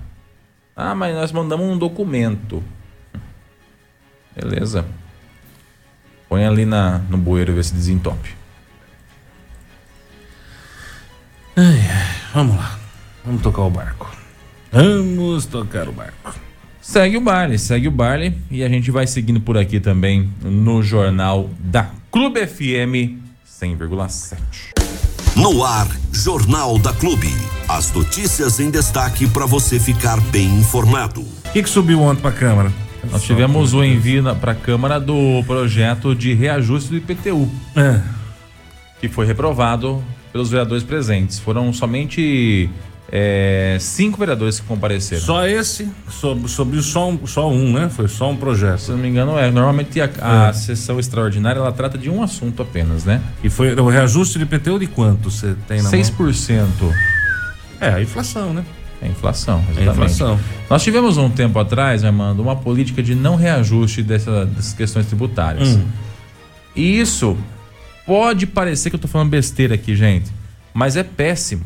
Ah, 0.81 0.95
mas 0.95 1.13
nós 1.13 1.29
mandamos 1.33 1.65
um 1.65 1.77
documento. 1.77 2.63
Beleza. 4.33 4.85
Põe 6.29 6.45
ali 6.45 6.65
na, 6.65 6.99
no 7.09 7.17
bueiro 7.17 7.53
ver 7.53 7.65
se 7.65 7.73
desentope. 7.73 8.33
Vamos 12.33 12.55
lá. 12.55 12.79
Vamos 13.25 13.41
tocar 13.41 13.63
o 13.63 13.69
barco. 13.69 14.09
Vamos 14.71 15.45
tocar 15.47 15.89
o 15.89 15.91
barco. 15.91 16.33
Segue 16.81 17.17
o 17.17 17.21
baile, 17.21 17.59
segue 17.59 17.89
o 17.89 17.91
baile. 17.91 18.33
E 18.49 18.63
a 18.63 18.69
gente 18.69 18.89
vai 18.89 19.05
seguindo 19.05 19.41
por 19.41 19.57
aqui 19.57 19.81
também 19.81 20.31
no 20.41 20.81
jornal 20.81 21.49
da 21.59 21.91
Clube 22.09 22.47
FM 22.47 23.19
100,7. 23.45 24.78
No 25.41 25.63
ar, 25.63 25.87
Jornal 26.11 26.77
da 26.77 26.91
Clube. 26.91 27.33
As 27.65 27.93
notícias 27.93 28.59
em 28.59 28.69
destaque 28.69 29.25
para 29.25 29.45
você 29.45 29.79
ficar 29.79 30.19
bem 30.19 30.47
informado. 30.59 31.21
O 31.21 31.51
que, 31.53 31.63
que 31.63 31.69
subiu 31.69 32.01
ontem 32.01 32.21
pra 32.21 32.33
Câmara? 32.33 32.73
Nós 33.09 33.23
tivemos 33.23 33.73
o 33.73 33.81
envio 33.81 34.21
para 34.35 34.51
a 34.51 34.55
Câmara 34.55 34.99
do 34.99 35.41
projeto 35.47 36.13
de 36.13 36.33
reajuste 36.33 36.89
do 36.89 36.97
IPTU. 36.97 37.49
É. 37.73 38.01
que 38.99 39.07
foi 39.07 39.25
reprovado 39.25 40.03
pelos 40.33 40.49
vereadores 40.49 40.83
presentes. 40.83 41.39
Foram 41.39 41.71
somente 41.71 42.69
é, 43.11 43.77
cinco 43.79 44.17
vereadores 44.19 44.59
que 44.59 44.65
compareceram. 44.67 45.21
Só 45.23 45.47
esse, 45.47 45.89
sob- 46.09 46.47
subiu 46.47 46.81
só 46.81 47.09
um, 47.09 47.25
só 47.25 47.49
um, 47.49 47.73
né? 47.73 47.89
Foi 47.89 48.07
só 48.07 48.29
um 48.29 48.33
Se 48.33 48.39
projeto. 48.39 48.87
não 48.89 48.97
me 48.97 49.07
engano, 49.09 49.37
é. 49.37 49.49
Normalmente 49.49 49.99
a, 50.01 50.09
a 50.21 50.47
É. 50.49 50.53
sessão 50.53 50.99
extraordinária 50.99 51.59
ela 51.59 51.71
trata 51.71 51.97
de 51.97 52.09
um 52.09 52.21
assunto 52.21 52.61
apenas, 52.61 53.05
né? 53.05 53.21
E 53.43 53.49
foi 53.49 53.73
o 53.73 53.87
reajuste 53.89 54.37
de 54.37 54.43
IPTU 54.43 54.79
de 54.79 54.87
quanto 54.87 55.29
você 55.31 55.55
tem 55.67 55.81
na 55.81 55.89
6% 55.89 56.65
mão? 56.81 56.93
É, 57.81 57.89
a 57.89 58.01
inflação, 58.01 58.53
né? 58.53 58.63
é 59.01 59.07
inflação. 59.07 59.63
É 59.69 59.81
Exatamente. 59.81 59.91
inflação. 60.13 60.39
Nós 60.69 60.83
tivemos 60.83 61.15
um 61.17 61.29
tempo 61.29 61.57
atrás, 61.57 62.03
Armando, 62.03 62.41
uma 62.41 62.55
política 62.57 63.01
de 63.01 63.15
não 63.15 63.35
reajuste 63.37 64.03
dessa- 64.03 64.45
dessas 64.45 64.73
questões 64.73 65.05
tributárias. 65.05 65.69
Hum. 65.69 65.85
E 66.75 66.99
isso 66.99 67.37
pode 68.05 68.45
parecer 68.45 68.89
que 68.89 68.95
eu 68.97 68.99
tô 68.99 69.07
falando 69.07 69.29
besteira 69.29 69.75
aqui, 69.75 69.95
gente, 69.95 70.29
mas 70.73 70.95
é 70.97 71.03
péssimo. 71.03 71.63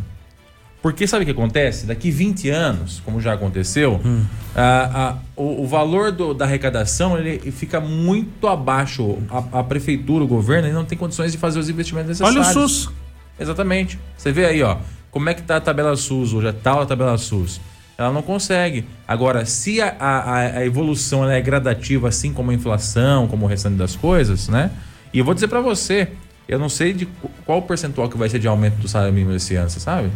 Porque 0.84 1.08
sabe 1.08 1.24
o 1.24 1.26
que 1.26 1.32
acontece? 1.32 1.86
Daqui 1.88 2.12
20 2.12 2.50
anos, 2.50 3.02
como 3.06 3.19
já 3.22 3.34
aconteceu, 3.34 4.02
Hum. 4.06 4.24
a- 4.54 4.91
a- 4.93 5.15
o, 5.36 5.63
o 5.63 5.67
valor 5.67 6.12
do- 6.12 6.34
da 6.34 6.43
arrecadação 6.46 7.17
ele 7.17 7.39
fica 7.52 7.80
muito 7.80 8.46
abaixo. 8.48 9.17
A, 9.30 9.60
a 9.60 9.63
prefeitura, 9.63 10.26
o 10.26 10.28
governo, 10.28 10.67
ele 10.67 10.76
não 10.76 10.84
tem 10.86 10.98
condições 10.98 11.32
de 11.32 11.38
fazer 11.38 11.58
os 11.58 11.69
investimentos 11.69 12.19
Olha 12.19 12.38
necessários. 12.39 12.72
o 12.72 12.76
SUS. 12.86 12.91
Exatamente. 13.39 13.98
Você 14.17 14.32
vê 14.34 14.46
aí, 14.46 14.62
ó, 14.62 14.78
como 15.10 15.30
é 15.30 15.34
que 15.34 15.41
tá 15.41 15.56
a 15.56 15.62
tabela 15.62 15.96
SUS, 15.96 16.34
hoje 16.34 16.48
é 16.48 16.52
tal 16.52 16.82
a 16.82 16.86
tabela 16.86 17.17
SUS. 17.17 17.62
Ela 17.98 18.12
não 18.12 18.22
consegue. 18.22 18.86
Agora, 19.08 19.46
se 19.46 19.80
a, 19.82 19.96
a, 20.00 20.38
a 20.58 20.65
evolução 20.65 21.30
é 21.30 21.39
gradativa, 21.41 22.10
assim 22.10 22.34
como 22.34 22.52
a 22.52 22.54
inflação, 22.54 23.28
como 23.28 23.46
o 23.46 23.48
restante 23.48 23.78
das 23.78 23.96
coisas, 23.96 24.50
né? 24.50 24.69
E 25.13 25.19
eu 25.19 25.24
vou 25.24 25.34
dizer 25.34 25.48
pra 25.48 25.62
você, 25.62 26.10
eu 26.48 26.60
não 26.60 26.67
sei 26.67 26.91
de 26.91 27.06
qu- 27.06 27.30
qual 27.46 27.62
percentual 27.62 28.10
que 28.10 28.17
vai 28.17 28.28
ser 28.28 28.39
de 28.39 28.48
aumento 28.48 28.76
do 28.78 28.88
salário 28.89 29.13
mínimo 29.13 29.34
esse 29.34 29.56
ano, 29.56 29.69
você 29.69 29.80
sabe? 29.80 30.10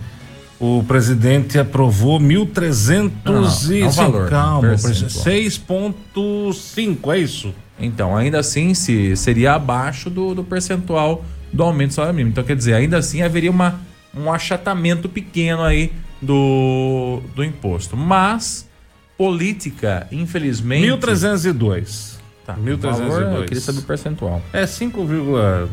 O 0.60 0.84
presidente 0.84 1.60
aprovou 1.60 2.20
1.300 2.20 3.12
Não, 3.24 3.42
não, 3.42 3.72
e... 3.72 3.82
não, 3.82 3.92
valor, 3.92 4.30
Calma, 4.30 4.70
percentual. 4.70 5.26
6,5, 5.26 7.14
é 7.14 7.20
isso? 7.20 7.54
Então, 7.80 8.18
ainda 8.18 8.40
assim, 8.40 8.74
se 8.74 9.16
seria 9.16 9.54
abaixo 9.54 10.10
do, 10.10 10.34
do 10.34 10.44
percentual 10.44 11.24
do 11.54 11.64
aumento 11.64 11.90
do 11.90 11.94
salário 11.94 12.16
mínimo. 12.16 12.32
Então, 12.32 12.44
quer 12.44 12.56
dizer, 12.56 12.74
ainda 12.74 12.98
assim 12.98 13.22
haveria 13.22 13.52
uma, 13.52 13.80
um 14.16 14.34
achatamento 14.34 15.08
pequeno 15.08 15.62
aí 15.62 15.92
do, 16.22 17.22
do 17.36 17.44
imposto. 17.44 17.96
Mas, 17.96 18.68
política, 19.16 20.08
infelizmente. 20.12 20.88
1.302. 20.88 22.18
Tá, 22.46 22.56
1.302. 22.56 22.78
o 22.78 22.78
valor, 22.80 23.22
Eu 23.22 23.46
queria 23.46 23.62
saber 23.62 23.80
o 23.80 23.84
percentual. 23.84 24.42
É 24.52 24.66
5, 24.66 25.02
eu 25.02 25.70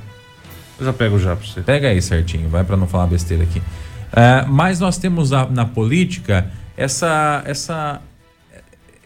já 0.81 0.93
pego 0.93 1.19
já 1.19 1.35
pra 1.35 1.47
você. 1.47 1.63
Pega 1.63 1.89
aí 1.89 2.03
certinho, 2.03 2.49
vai 2.49 2.65
para 2.65 2.77
não 2.77 2.87
falar 2.87 3.07
besteira 3.07 3.45
aqui. 3.45 3.63
É, 4.17 4.45
mas 4.47 4.79
nós 4.79 4.97
temos 4.97 5.33
a- 5.33 5.47
na 5.51 5.65
política 5.65 6.51
essa, 6.77 7.43
essa, 7.47 8.01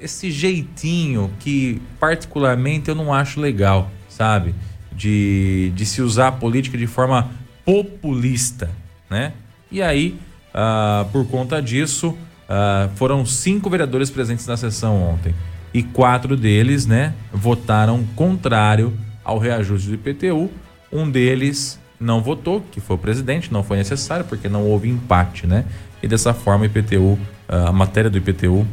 esse 0.01 0.31
jeitinho 0.31 1.31
que, 1.41 1.81
particularmente, 1.99 2.89
eu 2.91 2.95
não 2.95 3.13
acho 3.13 3.41
legal, 3.41 3.91
sabe? 4.09 4.55
De, 4.93 5.73
de 5.75 5.87
se 5.87 6.03
usar 6.03 6.29
a 6.29 6.33
política 6.33 6.77
de 6.77 6.87
forma 6.87 7.31
populista, 7.65 8.71
né? 9.09 9.33
E 9.71 9.81
aí, 9.83 10.19
ah, 10.53 11.07
por 11.13 11.27
conta 11.27 11.61
disso, 11.63 12.17
ah, 12.49 12.89
foram 12.97 13.25
cinco 13.25 13.71
vereadores 13.71 14.11
presentes 14.11 14.47
na 14.47 14.57
sessão 14.57 15.01
ontem. 15.03 15.35
E 15.73 15.83
quatro 15.83 16.37
deles, 16.37 16.87
né, 16.87 17.13
votaram 17.33 18.03
contrário 18.17 18.99
ao 19.23 19.39
reajuste 19.39 19.89
do 19.89 19.95
IPTU. 19.95 20.51
Um 20.91 21.09
deles 21.11 21.79
não 22.01 22.23
votou, 22.23 22.61
que 22.61 22.81
foi 22.81 22.97
o 22.97 22.99
presidente, 22.99 23.53
não 23.53 23.63
foi 23.63 23.77
necessário, 23.77 24.25
porque 24.25 24.49
não 24.49 24.65
houve 24.65 24.89
empate, 24.89 25.47
né? 25.47 25.65
E 26.03 26.07
dessa 26.07 26.33
forma, 26.33 26.63
o 26.63 26.67
IPTU, 26.67 27.19
ah, 27.49 27.69
a 27.69 27.73
matéria 27.73 28.09
do 28.09 28.19
IPTU 28.19 28.67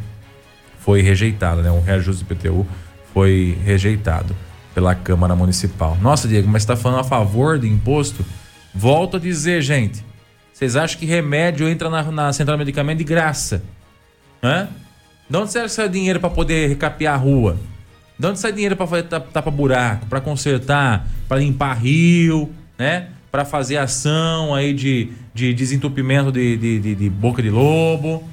foi 0.79 1.01
rejeitada, 1.01 1.61
né? 1.61 1.71
Um 1.71 1.81
reajuste 1.81 2.23
do 2.23 2.31
IPTU 2.31 2.65
foi 3.13 3.57
rejeitado 3.63 4.35
pela 4.73 4.93
Câmara 4.93 5.35
Municipal. 5.35 5.97
Nossa, 6.01 6.27
Diego, 6.27 6.47
mas 6.47 6.61
está 6.61 6.75
falando 6.75 6.99
a 6.99 7.03
favor 7.03 7.57
do 7.57 7.65
imposto? 7.65 8.23
Volto 8.73 9.17
a 9.17 9.19
dizer, 9.19 9.61
gente. 9.61 10.05
Vocês 10.53 10.75
acham 10.75 10.99
que 10.99 11.05
remédio 11.05 11.67
entra 11.67 11.89
na, 11.89 12.03
na 12.03 12.33
central 12.33 12.57
de 12.57 12.65
medicamento 12.65 12.99
de 12.99 13.03
graça? 13.03 13.63
Hã? 14.43 14.67
De 15.29 15.37
onde 15.37 15.51
sai 15.51 15.67
sai 15.69 15.89
dinheiro 15.89 16.19
para 16.19 16.29
poder 16.29 16.67
recapear 16.67 17.15
a 17.15 17.17
rua? 17.17 17.57
De 18.17 18.27
onde 18.27 18.39
sai 18.39 18.51
dinheiro 18.51 18.75
para 18.75 18.85
fazer 18.85 19.03
tapa, 19.03 19.27
tapa 19.31 19.51
buraco, 19.51 20.05
para 20.05 20.21
consertar, 20.21 21.07
para 21.27 21.39
limpar 21.39 21.73
rio, 21.73 22.53
né? 22.77 23.07
Para 23.35 23.43
fazer 23.43 23.75
ação 23.75 24.55
aí 24.55 24.71
de, 24.73 25.09
de 25.33 25.53
desentupimento 25.53 26.31
de, 26.31 26.55
de, 26.55 26.79
de- 26.79 26.95
de 26.95 27.09
boca 27.09 27.41
de 27.43 27.49
lobo. 27.49 28.23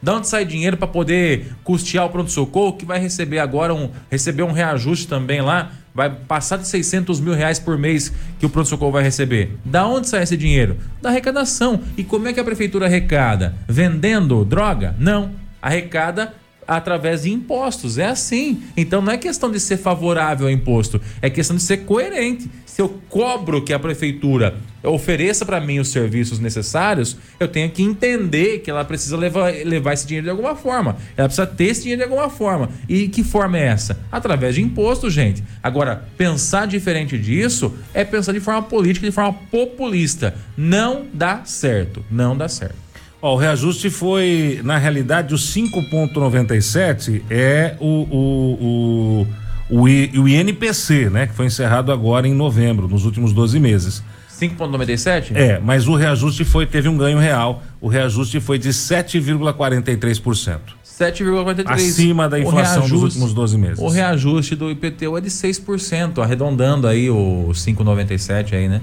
Da 0.00 0.14
onde 0.14 0.28
sai 0.28 0.44
dinheiro 0.44 0.76
para 0.76 0.86
poder 0.86 1.52
custear 1.64 2.06
o 2.06 2.10
pronto-socorro, 2.10 2.74
que 2.76 2.84
vai 2.86 3.00
receber 3.00 3.40
agora 3.40 3.74
um, 3.74 3.90
receber 4.08 4.44
um 4.44 4.52
reajuste 4.52 5.08
também 5.08 5.40
lá, 5.40 5.72
vai 5.92 6.08
passar 6.10 6.58
de 6.58 6.68
600 6.68 7.18
mil 7.18 7.34
reais 7.34 7.58
por 7.58 7.76
mês 7.76 8.12
que 8.38 8.46
o 8.46 8.48
pronto-socorro 8.48 8.92
vai 8.92 9.02
receber. 9.02 9.56
Da 9.64 9.84
onde 9.84 10.08
sai 10.08 10.22
esse 10.22 10.36
dinheiro? 10.36 10.76
Da 11.02 11.08
arrecadação. 11.08 11.80
E 11.96 12.04
como 12.04 12.28
é 12.28 12.32
que 12.32 12.38
a 12.38 12.44
prefeitura 12.44 12.86
arrecada? 12.86 13.56
Vendendo 13.68 14.44
droga? 14.44 14.94
Não. 14.96 15.32
Arrecada 15.60 16.34
através 16.66 17.22
de 17.22 17.30
impostos. 17.30 17.98
É 17.98 18.06
assim. 18.06 18.62
Então 18.76 19.02
não 19.02 19.12
é 19.12 19.18
questão 19.18 19.50
de 19.50 19.60
ser 19.60 19.76
favorável 19.76 20.46
ao 20.46 20.52
imposto, 20.52 21.00
é 21.20 21.28
questão 21.28 21.56
de 21.56 21.62
ser 21.62 21.78
coerente. 21.78 22.50
Se 22.72 22.80
eu 22.80 22.88
cobro 23.10 23.62
que 23.62 23.72
a 23.74 23.78
prefeitura 23.78 24.56
ofereça 24.82 25.44
para 25.44 25.60
mim 25.60 25.78
os 25.78 25.88
serviços 25.88 26.38
necessários, 26.38 27.18
eu 27.38 27.46
tenho 27.46 27.70
que 27.70 27.82
entender 27.82 28.60
que 28.60 28.70
ela 28.70 28.82
precisa 28.82 29.14
levar, 29.14 29.52
levar 29.52 29.92
esse 29.92 30.06
dinheiro 30.06 30.24
de 30.24 30.30
alguma 30.30 30.56
forma. 30.56 30.96
Ela 31.14 31.28
precisa 31.28 31.46
ter 31.46 31.64
esse 31.64 31.82
dinheiro 31.82 31.98
de 31.98 32.04
alguma 32.04 32.30
forma. 32.30 32.70
E 32.88 33.08
que 33.08 33.22
forma 33.22 33.58
é 33.58 33.66
essa? 33.66 34.00
Através 34.10 34.54
de 34.54 34.62
imposto, 34.62 35.10
gente. 35.10 35.44
Agora, 35.62 36.08
pensar 36.16 36.66
diferente 36.66 37.18
disso 37.18 37.74
é 37.92 38.04
pensar 38.04 38.32
de 38.32 38.40
forma 38.40 38.62
política, 38.62 39.06
de 39.06 39.12
forma 39.12 39.34
populista. 39.50 40.34
Não 40.56 41.04
dá 41.12 41.44
certo. 41.44 42.02
Não 42.10 42.34
dá 42.34 42.48
certo. 42.48 42.81
Ó, 43.22 43.34
o 43.34 43.36
reajuste 43.36 43.88
foi, 43.88 44.60
na 44.64 44.76
realidade, 44.76 45.32
o 45.32 45.38
5,97 45.38 47.22
é 47.30 47.76
o, 47.78 47.86
o, 48.10 49.26
o, 49.70 49.78
o, 50.20 50.28
INPC, 50.28 51.08
né? 51.08 51.28
Que 51.28 51.34
foi 51.34 51.46
encerrado 51.46 51.92
agora 51.92 52.26
em 52.26 52.34
novembro, 52.34 52.88
nos 52.88 53.04
últimos 53.04 53.32
12 53.32 53.60
meses. 53.60 54.02
5,97? 54.40 55.36
É, 55.36 55.60
mas 55.60 55.86
o 55.86 55.94
reajuste 55.94 56.44
foi, 56.44 56.66
teve 56.66 56.88
um 56.88 56.96
ganho 56.98 57.20
real. 57.20 57.62
O 57.80 57.86
reajuste 57.86 58.40
foi 58.40 58.58
de 58.58 58.70
7,43%. 58.70 60.58
7,43%. 60.84 61.68
Acima 61.68 62.28
da 62.28 62.40
inflação 62.40 62.88
dos 62.88 63.04
últimos 63.04 63.32
12 63.32 63.56
meses. 63.56 63.78
O 63.78 63.86
reajuste 63.86 64.56
do 64.56 64.68
IPTU 64.68 65.16
é 65.16 65.20
de 65.20 65.30
6%, 65.30 66.18
arredondando 66.20 66.88
aí 66.88 67.08
o 67.08 67.50
5,97 67.52 68.54
aí, 68.54 68.68
né? 68.68 68.80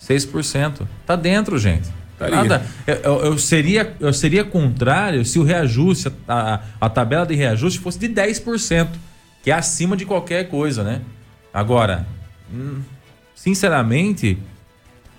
6%. 0.00 0.86
Tá 1.04 1.16
dentro, 1.16 1.58
gente. 1.58 1.99
Nada. 2.28 2.66
Eu, 2.86 3.24
eu, 3.24 3.38
seria, 3.38 3.94
eu 3.98 4.12
seria 4.12 4.44
contrário 4.44 5.24
se 5.24 5.38
o 5.38 5.42
reajuste, 5.42 6.12
a, 6.28 6.60
a 6.80 6.90
tabela 6.90 7.24
de 7.24 7.34
reajuste 7.34 7.78
fosse 7.78 7.98
de 7.98 8.08
10%, 8.08 8.88
que 9.42 9.50
é 9.50 9.54
acima 9.54 9.96
de 9.96 10.04
qualquer 10.04 10.48
coisa, 10.48 10.84
né? 10.84 11.00
Agora, 11.52 12.06
hum, 12.52 12.80
sinceramente, 13.34 14.38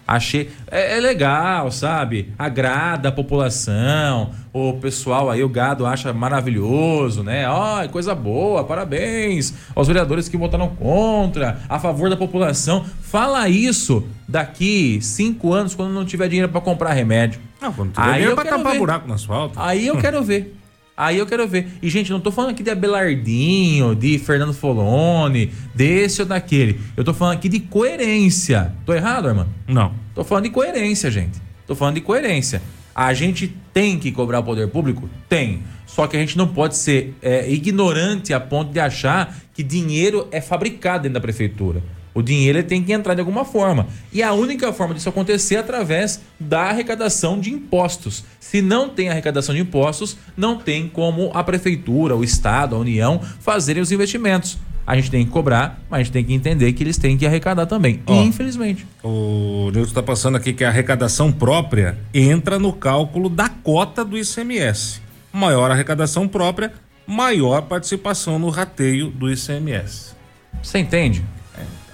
Achei. 0.07 0.49
É, 0.69 0.97
é, 0.97 0.99
legal, 0.99 1.71
sabe? 1.71 2.33
Agrada 2.37 3.09
a 3.09 3.11
população. 3.11 4.31
O 4.53 4.73
pessoal 4.73 5.29
aí, 5.29 5.43
o 5.43 5.49
gado 5.49 5.85
acha 5.85 6.11
maravilhoso, 6.11 7.23
né? 7.23 7.47
Ó, 7.47 7.83
oh, 7.83 7.89
coisa 7.89 8.13
boa, 8.13 8.63
parabéns 8.63 9.53
aos 9.73 9.87
vereadores 9.87 10.27
que 10.27 10.35
votaram 10.35 10.67
contra, 10.69 11.59
a 11.69 11.79
favor 11.79 12.09
da 12.09 12.17
população. 12.17 12.83
Fala 13.01 13.47
isso 13.47 14.05
daqui 14.27 14.99
cinco 15.01 15.53
anos, 15.53 15.73
quando 15.73 15.93
não 15.93 16.03
tiver 16.03 16.27
dinheiro 16.27 16.51
para 16.51 16.59
comprar 16.59 16.91
remédio. 16.93 17.39
Não, 17.61 17.71
quando 17.71 17.93
tiver 17.93 18.05
aí 18.05 18.13
dinheiro 18.13 18.35
pra 18.35 18.45
tapar 18.45 18.73
ver. 18.73 18.79
buraco 18.79 19.07
no 19.07 19.13
asfalto. 19.13 19.59
Aí 19.59 19.87
eu 19.87 19.97
quero 19.97 20.21
ver. 20.23 20.60
Aí 20.95 21.17
eu 21.17 21.25
quero 21.25 21.47
ver. 21.47 21.67
E, 21.81 21.89
gente, 21.89 22.11
não 22.11 22.19
tô 22.19 22.31
falando 22.31 22.51
aqui 22.51 22.61
de 22.61 22.69
Abelardinho, 22.69 23.95
de 23.95 24.19
Fernando 24.19 24.53
Foloni, 24.53 25.51
desse 25.73 26.21
ou 26.21 26.27
daquele. 26.27 26.79
Eu 26.95 27.03
tô 27.03 27.13
falando 27.13 27.35
aqui 27.35 27.49
de 27.49 27.59
coerência. 27.59 28.73
Tô 28.85 28.93
errado, 28.93 29.27
irmão? 29.27 29.47
Não. 29.67 29.93
Tô 30.13 30.23
falando 30.23 30.43
de 30.43 30.49
coerência, 30.51 31.09
gente. 31.09 31.41
Tô 31.65 31.75
falando 31.75 31.95
de 31.95 32.01
coerência. 32.01 32.61
A 32.93 33.13
gente 33.13 33.55
tem 33.73 33.97
que 33.97 34.11
cobrar 34.11 34.39
o 34.39 34.43
poder 34.43 34.67
público? 34.67 35.09
Tem. 35.29 35.63
Só 35.87 36.07
que 36.07 36.15
a 36.15 36.19
gente 36.19 36.37
não 36.37 36.47
pode 36.47 36.75
ser 36.77 37.15
é, 37.21 37.49
ignorante 37.49 38.33
a 38.33 38.39
ponto 38.39 38.71
de 38.71 38.79
achar 38.79 39.35
que 39.53 39.63
dinheiro 39.63 40.27
é 40.31 40.39
fabricado 40.39 41.03
dentro 41.03 41.15
da 41.15 41.21
prefeitura. 41.21 41.81
O 42.13 42.21
dinheiro 42.21 42.61
tem 42.63 42.83
que 42.83 42.91
entrar 42.91 43.13
de 43.13 43.21
alguma 43.21 43.45
forma. 43.45 43.87
E 44.11 44.21
a 44.21 44.33
única 44.33 44.71
forma 44.73 44.93
disso 44.93 45.09
acontecer 45.09 45.55
é 45.55 45.59
através 45.59 46.21
da 46.39 46.63
arrecadação 46.63 47.39
de 47.39 47.51
impostos. 47.51 48.23
Se 48.39 48.61
não 48.61 48.89
tem 48.89 49.09
arrecadação 49.09 49.55
de 49.55 49.61
impostos, 49.61 50.17
não 50.35 50.57
tem 50.57 50.87
como 50.87 51.31
a 51.33 51.43
prefeitura, 51.43 52.15
o 52.15 52.23
Estado, 52.23 52.75
a 52.75 52.79
União 52.79 53.21
fazerem 53.39 53.81
os 53.81 53.91
investimentos. 53.91 54.57
A 54.85 54.95
gente 54.95 55.11
tem 55.11 55.23
que 55.23 55.31
cobrar, 55.31 55.79
mas 55.89 56.01
a 56.01 56.03
gente 56.03 56.11
tem 56.11 56.25
que 56.25 56.33
entender 56.33 56.73
que 56.73 56.83
eles 56.83 56.97
têm 56.97 57.17
que 57.17 57.25
arrecadar 57.25 57.65
também. 57.65 58.01
Ó, 58.05 58.21
infelizmente. 58.23 58.85
O 59.03 59.69
Nilson 59.71 59.89
está 59.89 60.03
passando 60.03 60.35
aqui 60.35 60.53
que 60.53 60.63
a 60.63 60.69
arrecadação 60.69 61.31
própria 61.31 61.97
entra 62.13 62.57
no 62.57 62.73
cálculo 62.73 63.29
da 63.29 63.47
cota 63.47 64.03
do 64.03 64.17
ICMS. 64.17 64.99
Maior 65.31 65.71
arrecadação 65.71 66.27
própria, 66.27 66.73
maior 67.07 67.61
participação 67.61 68.37
no 68.39 68.49
rateio 68.49 69.09
do 69.11 69.31
ICMS. 69.31 70.13
Você 70.61 70.79
entende? 70.79 71.23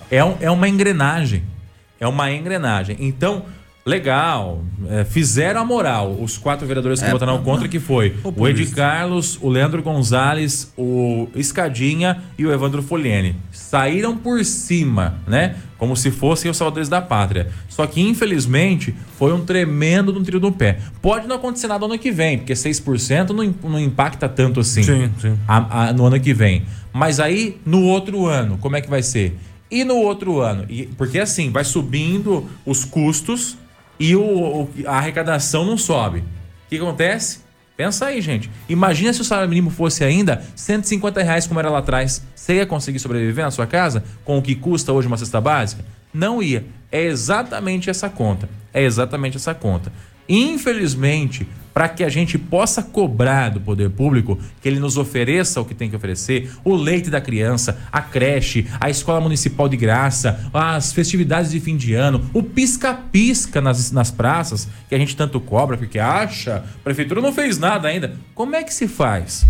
É, 0.09 0.23
um, 0.23 0.35
é 0.39 0.49
uma 0.49 0.67
engrenagem. 0.67 1.43
É 1.99 2.07
uma 2.07 2.31
engrenagem. 2.31 2.95
Então, 2.99 3.43
legal, 3.87 4.63
é, 4.89 5.05
fizeram 5.05 5.61
a 5.61 5.65
moral 5.65 6.11
os 6.19 6.37
quatro 6.37 6.67
vereadores 6.67 6.99
que 6.99 7.07
é, 7.07 7.11
votaram 7.11 7.41
contra, 7.41 7.69
que 7.69 7.79
foi 7.79 8.15
o 8.23 8.47
Ed 8.47 8.65
Carlos, 8.67 9.39
o 9.41 9.47
Leandro 9.49 9.81
Gonzalez, 9.81 10.73
o 10.77 11.29
Escadinha 11.33 12.21
e 12.37 12.45
o 12.45 12.51
Evandro 12.51 12.83
Foliene. 12.83 13.35
Saíram 13.49 14.17
por 14.17 14.43
cima, 14.43 15.15
né? 15.25 15.55
Como 15.77 15.95
se 15.95 16.11
fossem 16.11 16.51
os 16.51 16.57
salvadores 16.57 16.89
da 16.89 17.01
pátria. 17.01 17.49
Só 17.69 17.87
que, 17.87 18.01
infelizmente, 18.01 18.93
foi 19.17 19.31
um 19.31 19.45
tremendo 19.45 20.11
de 20.11 20.19
um 20.19 20.23
tiro 20.23 20.39
no 20.39 20.51
pé. 20.51 20.79
Pode 21.01 21.27
não 21.27 21.37
acontecer 21.37 21.67
nada 21.67 21.87
no 21.87 21.93
ano 21.93 22.01
que 22.01 22.11
vem, 22.11 22.39
porque 22.39 22.53
6% 22.53 23.29
não, 23.29 23.69
não 23.69 23.79
impacta 23.79 24.27
tanto 24.27 24.59
assim 24.59 24.83
sim, 24.83 25.11
sim. 25.21 25.37
A, 25.47 25.87
a, 25.87 25.93
no 25.93 26.05
ano 26.05 26.19
que 26.19 26.33
vem. 26.33 26.63
Mas 26.91 27.19
aí, 27.19 27.57
no 27.65 27.83
outro 27.83 28.25
ano, 28.25 28.57
como 28.57 28.75
é 28.75 28.81
que 28.81 28.89
vai 28.89 29.03
ser? 29.03 29.37
E 29.69 29.83
no 29.83 29.95
outro 29.95 30.39
ano? 30.39 30.65
E, 30.69 30.85
porque 30.85 31.19
assim, 31.19 31.51
vai 31.51 31.63
subindo 31.63 32.49
os 32.65 32.85
custos 32.85 33.57
e 33.99 34.15
o, 34.15 34.21
o, 34.21 34.69
a 34.85 34.97
arrecadação 34.97 35.65
não 35.65 35.77
sobe. 35.77 36.19
O 36.19 36.69
que 36.69 36.77
acontece? 36.77 37.39
Pensa 37.75 38.07
aí, 38.07 38.21
gente. 38.21 38.49
Imagina 38.67 39.13
se 39.13 39.21
o 39.21 39.23
salário 39.23 39.49
mínimo 39.49 39.69
fosse 39.69 40.03
ainda 40.03 40.43
150 40.55 41.21
reais 41.21 41.45
como 41.45 41.59
era 41.59 41.69
lá 41.69 41.77
atrás. 41.79 42.23
Você 42.35 42.55
ia 42.55 42.65
conseguir 42.65 42.97
sobreviver 42.97 43.45
na 43.45 43.51
sua 43.51 43.67
casa 43.67 44.03
com 44.25 44.37
o 44.37 44.41
que 44.41 44.55
custa 44.55 44.91
hoje 44.91 45.07
uma 45.07 45.17
cesta 45.17 45.39
básica? 45.39 45.85
Não 46.11 46.41
ia. 46.41 46.65
É 46.91 47.03
exatamente 47.03 47.89
essa 47.89 48.09
conta. 48.09 48.49
É 48.73 48.83
exatamente 48.83 49.37
essa 49.37 49.53
conta. 49.53 49.91
Infelizmente, 50.27 51.47
para 51.77 51.87
que 51.87 52.03
a 52.03 52.09
gente 52.09 52.39
possa 52.39 52.81
cobrar 52.81 53.49
do 53.49 53.61
poder 53.61 53.91
público 53.91 54.39
que 54.59 54.67
ele 54.67 54.79
nos 54.79 54.97
ofereça 54.97 55.61
o 55.61 55.65
que 55.65 55.75
tem 55.75 55.87
que 55.87 55.95
oferecer, 55.95 56.51
o 56.63 56.75
leite 56.75 57.11
da 57.11 57.21
criança, 57.21 57.79
a 57.91 58.01
creche, 58.01 58.65
a 58.81 58.89
escola 58.89 59.21
municipal 59.21 59.69
de 59.69 59.77
graça, 59.77 60.49
as 60.51 60.91
festividades 60.91 61.51
de 61.51 61.59
fim 61.59 61.77
de 61.77 61.93
ano, 61.93 62.27
o 62.33 62.41
pisca-pisca 62.41 63.61
nas, 63.61 63.91
nas 63.91 64.09
praças, 64.09 64.67
que 64.89 64.95
a 64.95 64.97
gente 64.97 65.15
tanto 65.15 65.39
cobra 65.39 65.77
porque 65.77 65.99
acha, 65.99 66.57
a 66.57 66.83
prefeitura 66.83 67.21
não 67.21 67.31
fez 67.31 67.59
nada 67.59 67.87
ainda. 67.87 68.17
Como 68.33 68.55
é 68.55 68.63
que 68.63 68.73
se 68.73 68.87
faz? 68.87 69.45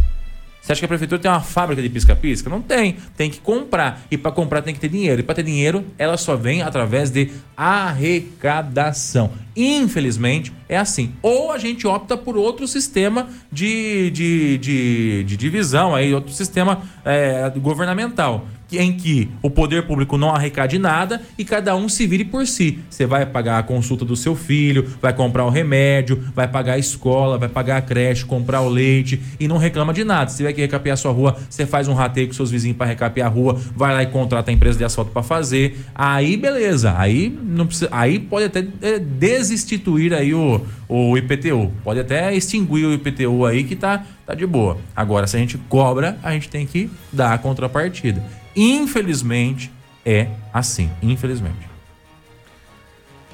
Você 0.68 0.74
acha 0.74 0.82
que 0.82 0.86
a 0.86 0.90
prefeitura 0.90 1.22
tem 1.22 1.32
uma 1.32 1.40
fábrica 1.40 1.82
de 1.82 1.88
pisca-pisca? 1.88 2.50
Não 2.50 2.62
tem. 2.62 2.98
Tem 3.16 3.30
que 3.32 3.40
comprar. 3.40 4.02
E 4.12 4.18
para 4.18 4.34
comprar 4.34 4.62
tem 4.62 4.74
que 4.74 4.82
ter 4.82 4.90
dinheiro. 4.90 5.22
E 5.22 5.24
para 5.24 5.36
ter 5.36 5.44
dinheiro, 5.44 5.86
ela 5.98 6.18
só 6.18 6.36
vem 6.36 6.62
através 6.62 7.10
de 7.10 7.32
arrecadação. 7.56 9.32
Infelizmente, 9.56 10.52
é 10.68 10.78
assim. 10.78 11.14
Ou 11.22 11.54
a 11.54 11.58
gente 11.58 11.88
opta 11.88 12.18
por 12.18 12.36
outro 12.36 12.68
sistema 12.68 13.30
de, 13.50 14.12
de, 14.12 14.58
de, 14.58 15.24
de 15.24 15.38
divisão, 15.38 15.96
aí, 15.96 16.14
outro 16.14 16.34
sistema 16.34 16.82
é, 17.06 17.50
governamental 17.58 18.46
em 18.72 18.94
que 18.94 19.30
o 19.42 19.50
poder 19.50 19.86
público 19.86 20.18
não 20.18 20.34
arrecade 20.34 20.80
nada 20.80 21.22
e 21.38 21.46
cada 21.46 21.76
um 21.76 21.88
se 21.88 22.08
vire 22.08 22.26
por 22.26 22.46
si. 22.48 22.80
Você 22.90 23.06
vai 23.06 23.26
pagar 23.26 23.60
a 23.60 23.64
consulta 23.64 24.04
do 24.04 24.16
seu 24.16 24.36
filho, 24.36 24.86
vai 25.02 25.14
comprar 25.14 25.46
o 25.46 25.50
remédio, 25.50 26.24
vai 26.34 26.48
pagar 26.48 26.74
a 26.74 26.78
escola, 26.78 27.38
vai 27.38 27.48
pagar 27.48 27.78
a 27.78 27.82
creche, 27.82 28.26
comprar 28.26 28.62
o 28.62 28.70
leite 28.70 29.22
e 29.40 29.48
não 29.48 29.58
reclama 29.58 29.94
de 29.94 30.04
nada. 30.04 30.30
Se 30.30 30.38
tiver 30.38 30.54
que 30.54 30.62
recapear 30.62 30.96
a 30.96 30.98
sua 30.98 31.12
rua, 31.12 31.38
você 31.50 31.66
faz 31.66 31.88
um 31.88 31.94
rateio 31.94 32.28
com 32.28 32.34
seus 32.34 32.52
vizinhos 32.52 32.78
para 32.78 32.88
recapear 32.88 33.28
a 33.28 33.30
rua, 33.30 33.60
vai 33.76 33.94
lá 33.94 34.04
e 34.04 34.08
contrata 34.08 34.52
a 34.52 34.54
empresa 34.54 34.78
de 34.78 34.84
asfalto 34.84 35.12
para 35.12 35.24
fazer. 35.24 35.78
Aí 35.94 36.36
beleza, 36.36 36.96
aí 36.98 37.30
não 37.44 37.68
precisa, 37.68 37.90
aí 37.92 38.20
pode 38.20 38.46
até 38.46 38.66
é, 38.82 39.00
desinstituir 39.00 40.14
aí 40.14 40.34
o, 40.34 40.62
o 40.90 41.18
IPTU, 41.18 41.72
pode 41.84 42.00
até 42.00 42.34
extinguir 42.34 42.86
o 42.86 42.94
IPTU 42.94 43.46
aí 43.46 43.64
que 43.64 43.76
tá 43.76 44.04
tá 44.26 44.34
de 44.34 44.46
boa. 44.46 44.78
Agora 44.94 45.26
se 45.26 45.38
a 45.38 45.40
gente 45.40 45.58
cobra, 45.70 46.18
a 46.22 46.34
gente 46.34 46.50
tem 46.50 46.66
que 46.66 46.90
dar 47.14 47.34
a 47.34 47.38
contrapartida. 47.38 48.22
Infelizmente, 48.58 49.72
é 50.04 50.28
assim. 50.52 50.90
Infelizmente. 51.02 51.70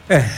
É. 0.09 0.29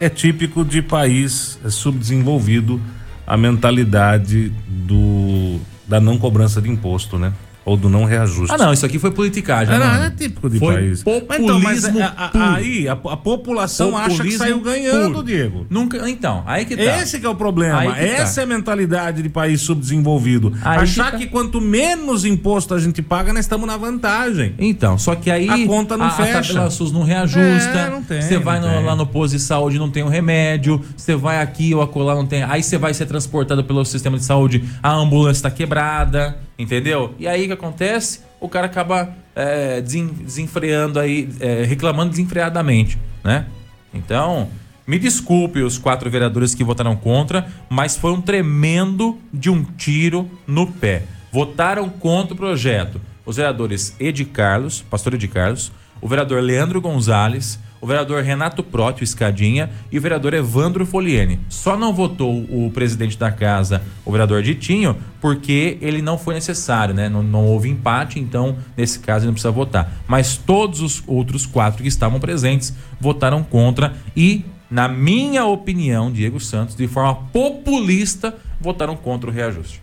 É 0.00 0.08
típico 0.08 0.64
de 0.64 0.80
país 0.80 1.58
subdesenvolvido 1.68 2.80
a 3.26 3.36
mentalidade 3.36 4.48
do, 4.66 5.60
da 5.86 6.00
não 6.00 6.18
cobrança 6.18 6.60
de 6.60 6.68
imposto, 6.70 7.18
né? 7.18 7.32
Ou 7.64 7.76
do 7.76 7.88
não 7.88 8.04
reajuste. 8.04 8.52
Ah, 8.54 8.58
não, 8.58 8.72
isso 8.72 8.84
aqui 8.84 8.98
foi 8.98 9.10
politicagem. 9.12 9.74
É, 9.74 9.78
né, 9.78 9.84
não, 9.84 10.04
é 10.04 10.10
típico 10.10 10.50
de 10.50 10.58
Foi 10.58 10.74
país. 10.74 11.02
populismo 11.02 11.44
Então, 11.44 11.60
mas 11.60 11.84
a- 11.84 12.28
puro. 12.28 12.44
aí 12.44 12.88
a, 12.88 12.92
a 12.92 13.16
população 13.16 13.96
acha 13.96 14.08
que 14.08 14.16
Populismo 14.16 14.38
saiu 14.38 14.60
ganhando, 14.60 15.12
puro. 15.12 15.24
Diego. 15.24 15.66
Nunca, 15.70 16.08
então, 16.10 16.42
aí 16.46 16.64
que 16.64 16.76
tá. 16.76 16.82
Esse 17.00 17.20
que 17.20 17.26
é 17.26 17.28
o 17.28 17.34
problema. 17.34 17.80
Que 17.82 17.88
tá. 17.92 17.98
Essa 18.00 18.40
é 18.40 18.44
a 18.44 18.46
mentalidade 18.46 19.22
de 19.22 19.28
país 19.28 19.60
subdesenvolvido. 19.60 20.52
Aí 20.62 20.78
Achar 20.78 21.12
que 21.12 21.18
que, 21.18 21.24
tá. 21.26 21.30
quanto 21.32 21.60
menos 21.60 22.24
imposto 22.24 22.74
a 22.74 22.78
gente 22.80 23.00
paga, 23.02 23.32
nós 23.32 23.44
estamos 23.44 23.66
na 23.66 23.76
vantagem. 23.76 24.54
Então, 24.58 24.98
só 24.98 25.14
que 25.14 25.30
aí 25.30 25.48
A 25.48 25.66
conta 25.66 25.96
não 25.96 26.06
a, 26.06 26.10
fecha. 26.10 26.38
A 26.38 26.42
tabela 26.42 26.70
SUS 26.70 26.90
não 26.92 27.02
reajusta. 27.04 27.42
É, 27.78 27.90
não 27.90 28.02
tem, 28.02 28.20
Você 28.22 28.38
vai 28.38 28.58
no- 28.60 28.84
lá 28.84 28.96
no 28.96 29.06
posto 29.06 29.34
de 29.34 29.40
saúde, 29.40 29.78
não 29.78 29.90
tem 29.90 30.02
o 30.02 30.08
remédio. 30.08 30.80
Você 30.96 31.14
vai 31.14 31.40
aqui 31.40 31.74
ou 31.74 31.82
acolá, 31.82 32.14
não 32.14 32.26
tem. 32.26 32.42
Aí 32.42 32.62
você 32.62 32.76
vai 32.78 32.92
ser 32.94 33.06
transportado 33.06 33.62
pelo 33.64 33.84
sistema 33.84 34.16
de 34.18 34.24
saúde, 34.24 34.64
a 34.82 34.92
ambulância 34.92 35.38
está 35.38 35.50
quebrada, 35.50 36.36
entendeu? 36.62 37.14
E 37.18 37.26
aí 37.28 37.44
o 37.44 37.46
que 37.48 37.52
acontece? 37.52 38.20
O 38.40 38.48
cara 38.48 38.66
acaba 38.66 39.14
é, 39.34 39.80
desen- 39.80 40.06
desenfreando 40.06 40.98
aí, 40.98 41.28
é, 41.40 41.64
reclamando 41.64 42.10
desenfreadamente, 42.10 42.98
né? 43.22 43.46
Então, 43.92 44.48
me 44.86 44.98
desculpe 44.98 45.60
os 45.60 45.78
quatro 45.78 46.10
vereadores 46.10 46.54
que 46.54 46.64
votaram 46.64 46.96
contra, 46.96 47.46
mas 47.68 47.96
foi 47.96 48.12
um 48.12 48.20
tremendo 48.20 49.18
de 49.32 49.50
um 49.50 49.62
tiro 49.64 50.28
no 50.46 50.66
pé. 50.66 51.02
Votaram 51.30 51.88
contra 51.88 52.34
o 52.34 52.36
projeto. 52.36 53.00
Os 53.24 53.36
vereadores 53.36 53.94
Edi 54.00 54.24
Carlos, 54.24 54.82
pastor 54.90 55.14
Edi 55.14 55.28
Carlos, 55.28 55.70
o 56.00 56.08
vereador 56.08 56.42
Leandro 56.42 56.80
Gonzalez, 56.80 57.58
o 57.82 57.86
vereador 57.86 58.22
Renato 58.22 58.62
Proti, 58.62 59.02
o 59.02 59.04
Escadinha, 59.04 59.68
e 59.90 59.98
o 59.98 60.00
vereador 60.00 60.32
Evandro 60.32 60.86
Foliene. 60.86 61.40
Só 61.48 61.76
não 61.76 61.92
votou 61.92 62.44
o 62.48 62.70
presidente 62.72 63.18
da 63.18 63.32
casa, 63.32 63.82
o 64.04 64.12
vereador 64.12 64.40
Ditinho, 64.40 64.96
porque 65.20 65.78
ele 65.82 66.00
não 66.00 66.16
foi 66.16 66.34
necessário, 66.34 66.94
né? 66.94 67.08
Não, 67.08 67.24
não 67.24 67.44
houve 67.44 67.68
empate, 67.68 68.20
então, 68.20 68.56
nesse 68.76 69.00
caso, 69.00 69.24
ele 69.24 69.26
não 69.26 69.34
precisa 69.34 69.50
votar. 69.50 69.92
Mas 70.06 70.36
todos 70.36 70.80
os 70.80 71.02
outros 71.08 71.44
quatro 71.44 71.82
que 71.82 71.88
estavam 71.88 72.20
presentes 72.20 72.72
votaram 73.00 73.42
contra 73.42 73.94
e, 74.16 74.44
na 74.70 74.86
minha 74.86 75.44
opinião, 75.44 76.12
Diego 76.12 76.38
Santos, 76.38 76.76
de 76.76 76.86
forma 76.86 77.16
populista, 77.32 78.32
votaram 78.60 78.94
contra 78.94 79.28
o 79.28 79.32
reajuste. 79.32 79.82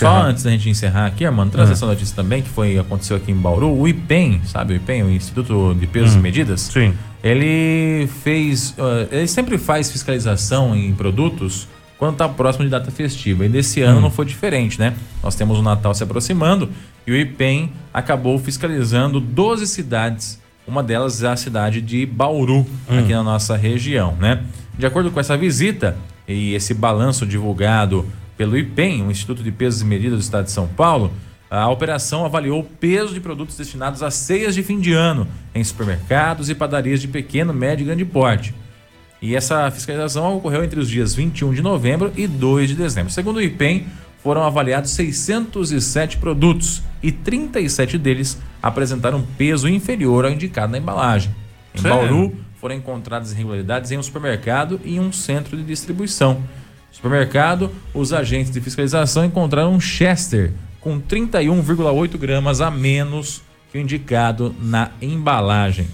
Vamos 0.00 0.12
Só 0.12 0.18
encerrar. 0.18 0.28
antes 0.28 0.42
da 0.42 0.50
gente 0.50 0.70
encerrar 0.70 1.06
aqui, 1.06 1.24
Armando, 1.24 1.50
trazer 1.50 1.72
essa 1.72 1.86
notícia 1.86 2.14
também, 2.14 2.42
que 2.42 2.48
foi, 2.48 2.78
aconteceu 2.78 3.16
aqui 3.16 3.32
em 3.32 3.36
Bauru. 3.36 3.72
O 3.72 3.86
IPEM, 3.88 4.40
sabe 4.44 4.74
o 4.74 4.76
IPEM, 4.76 5.02
o 5.04 5.10
Instituto 5.10 5.74
de 5.78 5.86
Pesos 5.86 6.14
e 6.14 6.18
Medidas? 6.18 6.60
Sim. 6.62 6.94
Ele 7.22 8.08
fez. 8.22 8.74
ah, 8.78 9.06
ele 9.10 9.26
sempre 9.26 9.58
faz 9.58 9.90
fiscalização 9.90 10.76
em 10.76 10.92
produtos 10.94 11.66
quando 11.98 12.12
está 12.12 12.28
próximo 12.28 12.64
de 12.64 12.70
data 12.70 12.90
festiva. 12.90 13.44
E 13.44 13.48
desse 13.48 13.80
ano 13.82 14.00
não 14.00 14.10
foi 14.10 14.26
diferente, 14.26 14.78
né? 14.78 14.94
Nós 15.22 15.34
temos 15.34 15.58
o 15.58 15.62
Natal 15.62 15.94
se 15.94 16.02
aproximando 16.02 16.68
e 17.06 17.12
o 17.12 17.16
IPEM 17.16 17.72
acabou 17.92 18.38
fiscalizando 18.38 19.18
12 19.18 19.66
cidades. 19.66 20.40
Uma 20.66 20.82
delas 20.82 21.22
é 21.22 21.28
a 21.28 21.36
cidade 21.36 21.80
de 21.80 22.04
Bauru, 22.04 22.66
aqui 22.88 23.12
na 23.12 23.22
nossa 23.22 23.56
região, 23.56 24.14
né? 24.20 24.42
De 24.78 24.84
acordo 24.84 25.10
com 25.10 25.18
essa 25.18 25.36
visita 25.36 25.96
e 26.28 26.54
esse 26.54 26.74
balanço 26.74 27.24
divulgado 27.24 28.04
pelo 28.36 28.56
IPEM, 28.56 29.06
o 29.06 29.10
Instituto 29.10 29.42
de 29.42 29.50
Pesos 29.50 29.80
e 29.80 29.84
Medidas 29.84 30.18
do 30.18 30.22
Estado 30.22 30.44
de 30.44 30.50
São 30.50 30.66
Paulo, 30.68 31.12
a 31.50 31.68
operação 31.68 32.24
avaliou 32.24 32.60
o 32.60 32.64
peso 32.64 33.14
de 33.14 33.20
produtos 33.20 33.56
destinados 33.56 34.02
a 34.02 34.10
ceias 34.10 34.54
de 34.54 34.62
fim 34.62 34.80
de 34.80 34.92
ano 34.92 35.26
em 35.54 35.62
supermercados 35.62 36.50
e 36.50 36.54
padarias 36.54 37.00
de 37.00 37.08
pequeno, 37.08 37.52
médio 37.54 37.84
e 37.84 37.86
grande 37.86 38.04
porte. 38.04 38.54
E 39.22 39.34
essa 39.34 39.70
fiscalização 39.70 40.36
ocorreu 40.36 40.62
entre 40.62 40.78
os 40.78 40.88
dias 40.88 41.14
21 41.14 41.54
de 41.54 41.62
novembro 41.62 42.12
e 42.16 42.26
2 42.26 42.70
de 42.70 42.74
dezembro. 42.74 43.12
Segundo 43.12 43.36
o 43.36 43.42
IPEM, 43.42 43.86
foram 44.22 44.42
avaliados 44.42 44.90
607 44.90 46.18
produtos 46.18 46.82
e 47.02 47.12
37 47.12 47.96
deles 47.96 48.38
apresentaram 48.62 49.24
peso 49.38 49.68
inferior 49.68 50.24
ao 50.24 50.32
indicado 50.32 50.72
na 50.72 50.78
embalagem. 50.78 51.30
Em? 51.74 51.80
Bauru, 51.80 52.34
foram 52.60 52.74
encontradas 52.74 53.32
irregularidades 53.32 53.92
em 53.92 53.98
um 53.98 54.02
supermercado 54.02 54.80
e 54.84 54.96
em 54.96 55.00
um 55.00 55.12
centro 55.12 55.56
de 55.56 55.62
distribuição. 55.62 56.42
Supermercado, 56.96 57.70
os 57.92 58.10
agentes 58.14 58.50
de 58.50 58.58
fiscalização 58.58 59.22
encontraram 59.22 59.74
um 59.74 59.78
Chester 59.78 60.52
com 60.80 60.98
31,8 60.98 62.16
gramas 62.16 62.62
a 62.62 62.70
menos 62.70 63.42
que 63.70 63.76
o 63.76 63.80
indicado 63.80 64.54
na 64.58 64.90
embalagem. 65.02 65.86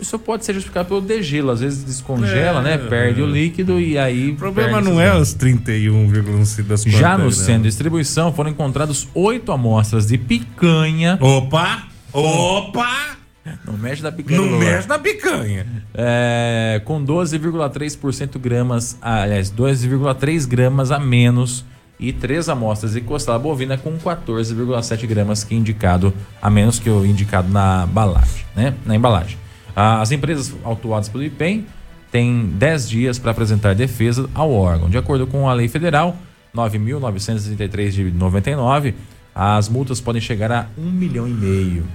Isso 0.00 0.18
pode 0.18 0.46
ser 0.46 0.54
justificado 0.54 0.88
pelo 0.88 1.02
degelo, 1.02 1.50
às 1.50 1.60
vezes 1.60 1.84
descongela, 1.84 2.60
É, 2.60 2.62
né? 2.62 2.78
Perde 2.78 3.20
o 3.20 3.26
líquido 3.26 3.78
e 3.78 3.98
aí. 3.98 4.30
O 4.30 4.36
problema 4.36 4.80
não 4.80 4.98
é 4.98 5.14
os 5.14 5.34
31, 5.34 6.08
não 6.08 6.44
sei 6.46 6.64
das 6.64 6.82
Já 6.84 7.18
no 7.18 7.26
né? 7.26 7.30
centro 7.30 7.64
de 7.64 7.68
distribuição 7.68 8.32
foram 8.32 8.48
encontrados 8.48 9.08
oito 9.12 9.52
amostras 9.52 10.06
de 10.06 10.16
picanha. 10.16 11.18
Opa! 11.20 11.82
Opa! 12.14 13.19
Não 13.64 13.76
mexe 13.76 14.02
da 14.02 14.12
picanha. 14.12 14.40
Não 14.40 14.58
mexe 14.58 14.88
na 14.88 14.98
picanha. 14.98 15.66
É, 15.94 16.80
com 16.84 17.04
12,3% 17.04 18.38
gramas, 18.38 18.98
aliás, 19.00 19.50
2,3 19.50 20.46
gramas 20.46 20.90
a 20.90 20.98
menos 20.98 21.64
e 21.98 22.12
três 22.12 22.48
amostras 22.48 22.94
de 22.94 23.00
costela 23.00 23.38
bovina 23.38 23.76
com 23.76 23.96
14,7 23.98 25.06
gramas 25.06 25.44
que 25.44 25.54
indicado 25.54 26.12
a 26.40 26.48
menos 26.48 26.78
que 26.78 26.88
o 26.88 27.04
indicado 27.04 27.48
na 27.50 27.86
embalagem, 27.88 28.44
né? 28.56 28.74
Na 28.86 28.96
embalagem. 28.96 29.38
As 29.76 30.10
empresas 30.10 30.54
autuadas 30.64 31.08
pelo 31.08 31.22
IPEM 31.22 31.66
têm 32.10 32.46
10 32.54 32.88
dias 32.88 33.18
para 33.18 33.30
apresentar 33.30 33.74
defesa 33.74 34.28
ao 34.34 34.50
órgão. 34.50 34.88
De 34.88 34.98
acordo 34.98 35.26
com 35.26 35.48
a 35.48 35.52
lei 35.52 35.68
federal 35.68 36.16
9.933 36.54 37.90
de 37.90 38.10
99, 38.10 38.94
as 39.34 39.68
multas 39.68 40.00
podem 40.00 40.20
chegar 40.20 40.50
a 40.50 40.66
1 40.76 40.90
milhão 40.90 41.28
e 41.28 41.32
meio. 41.32 41.86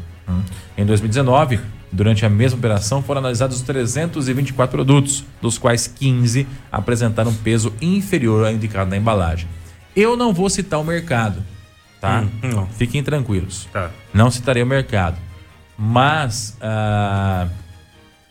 Em 0.77 0.85
2019, 0.85 1.59
durante 1.91 2.25
a 2.25 2.29
mesma 2.29 2.57
operação, 2.57 3.01
foram 3.01 3.19
analisados 3.19 3.61
324 3.61 4.75
produtos, 4.75 5.23
dos 5.41 5.57
quais 5.57 5.87
15 5.87 6.47
apresentaram 6.71 7.33
peso 7.33 7.73
inferior 7.81 8.45
ao 8.45 8.51
indicado 8.51 8.89
na 8.89 8.97
embalagem. 8.97 9.47
Eu 9.95 10.17
não 10.17 10.33
vou 10.33 10.49
citar 10.49 10.79
o 10.79 10.83
mercado, 10.83 11.41
tá? 12.01 12.21
Hum, 12.21 12.49
não. 12.49 12.67
Fiquem 12.67 13.01
tranquilos. 13.01 13.67
Tá. 13.71 13.89
Não 14.13 14.29
citarei 14.29 14.61
o 14.61 14.65
mercado. 14.65 15.17
Mas 15.77 16.57
ah, 16.61 17.47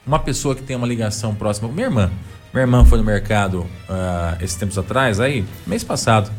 uma 0.06 0.18
pessoa 0.18 0.54
que 0.54 0.62
tem 0.62 0.76
uma 0.76 0.86
ligação 0.86 1.34
próxima. 1.34 1.68
Minha 1.68 1.86
irmã. 1.86 2.10
Minha 2.52 2.62
irmã 2.62 2.84
foi 2.84 2.98
no 2.98 3.04
mercado 3.04 3.66
ah, 3.88 4.36
esses 4.40 4.56
tempos 4.56 4.76
atrás, 4.76 5.20
aí, 5.20 5.44
mês 5.66 5.82
passado. 5.82 6.30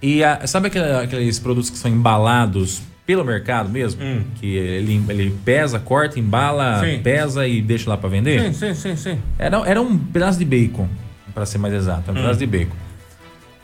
E 0.00 0.22
ah, 0.22 0.46
sabe 0.46 0.68
aqueles 0.68 1.38
produtos 1.38 1.70
que 1.70 1.76
são 1.76 1.90
embalados 1.90 2.80
pelo 3.06 3.24
mercado 3.24 3.68
mesmo? 3.68 4.00
Que 4.36 4.56
ele, 4.56 5.02
ele 5.08 5.36
pesa, 5.44 5.78
corta, 5.78 6.18
embala, 6.18 6.80
Sim. 6.80 7.00
pesa 7.02 7.46
e 7.46 7.60
deixa 7.60 7.88
lá 7.90 7.96
para 7.96 8.08
vender? 8.08 8.52
sim, 8.54 8.74
sim, 8.74 8.96
sim. 8.96 9.18
Era, 9.38 9.58
era 9.68 9.80
um 9.80 9.98
pedaço 9.98 10.38
de 10.38 10.44
bacon, 10.44 10.88
para 11.34 11.44
ser 11.46 11.58
mais 11.58 11.74
exato, 11.74 12.10
um 12.10 12.14
pedaço 12.14 12.38
de 12.38 12.46
bacon. 12.46 12.76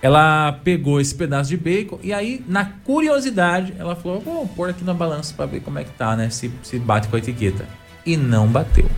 Ela 0.02 0.52
pegou 0.64 0.98
esse 0.98 1.14
pedaço 1.14 1.50
de 1.50 1.56
bacon 1.58 1.98
e 2.02 2.12
aí, 2.12 2.42
na 2.48 2.64
curiosidade, 2.64 3.74
ela 3.78 3.94
falou: 3.94 4.20
vou 4.20 4.48
pôr 4.48 4.70
aqui 4.70 4.82
na 4.82 4.94
balança 4.94 5.34
para 5.36 5.44
ver 5.44 5.60
como 5.60 5.78
é 5.78 5.84
que 5.84 5.90
tá, 5.90 6.16
né? 6.16 6.30
Se, 6.30 6.50
se 6.62 6.78
bate 6.78 7.08
com 7.08 7.16
a 7.16 7.18
etiqueta. 7.18 7.66
E 8.06 8.16
não 8.16 8.46
bateu. 8.46 8.88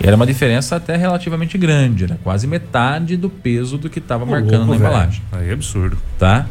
E 0.00 0.06
era 0.06 0.16
uma 0.16 0.24
diferença 0.26 0.76
até 0.76 0.96
relativamente 0.96 1.58
grande, 1.58 2.04
era 2.04 2.18
quase 2.22 2.46
metade 2.46 3.16
do 3.16 3.28
peso 3.28 3.76
do 3.76 3.90
que 3.90 3.98
estava 3.98 4.24
marcando 4.24 4.66
Louco, 4.66 4.70
na 4.70 4.76
embalagem 4.76 5.22
Aí 5.32 5.50
é 5.50 5.52
absurdo. 5.52 5.98
tá? 6.18 6.46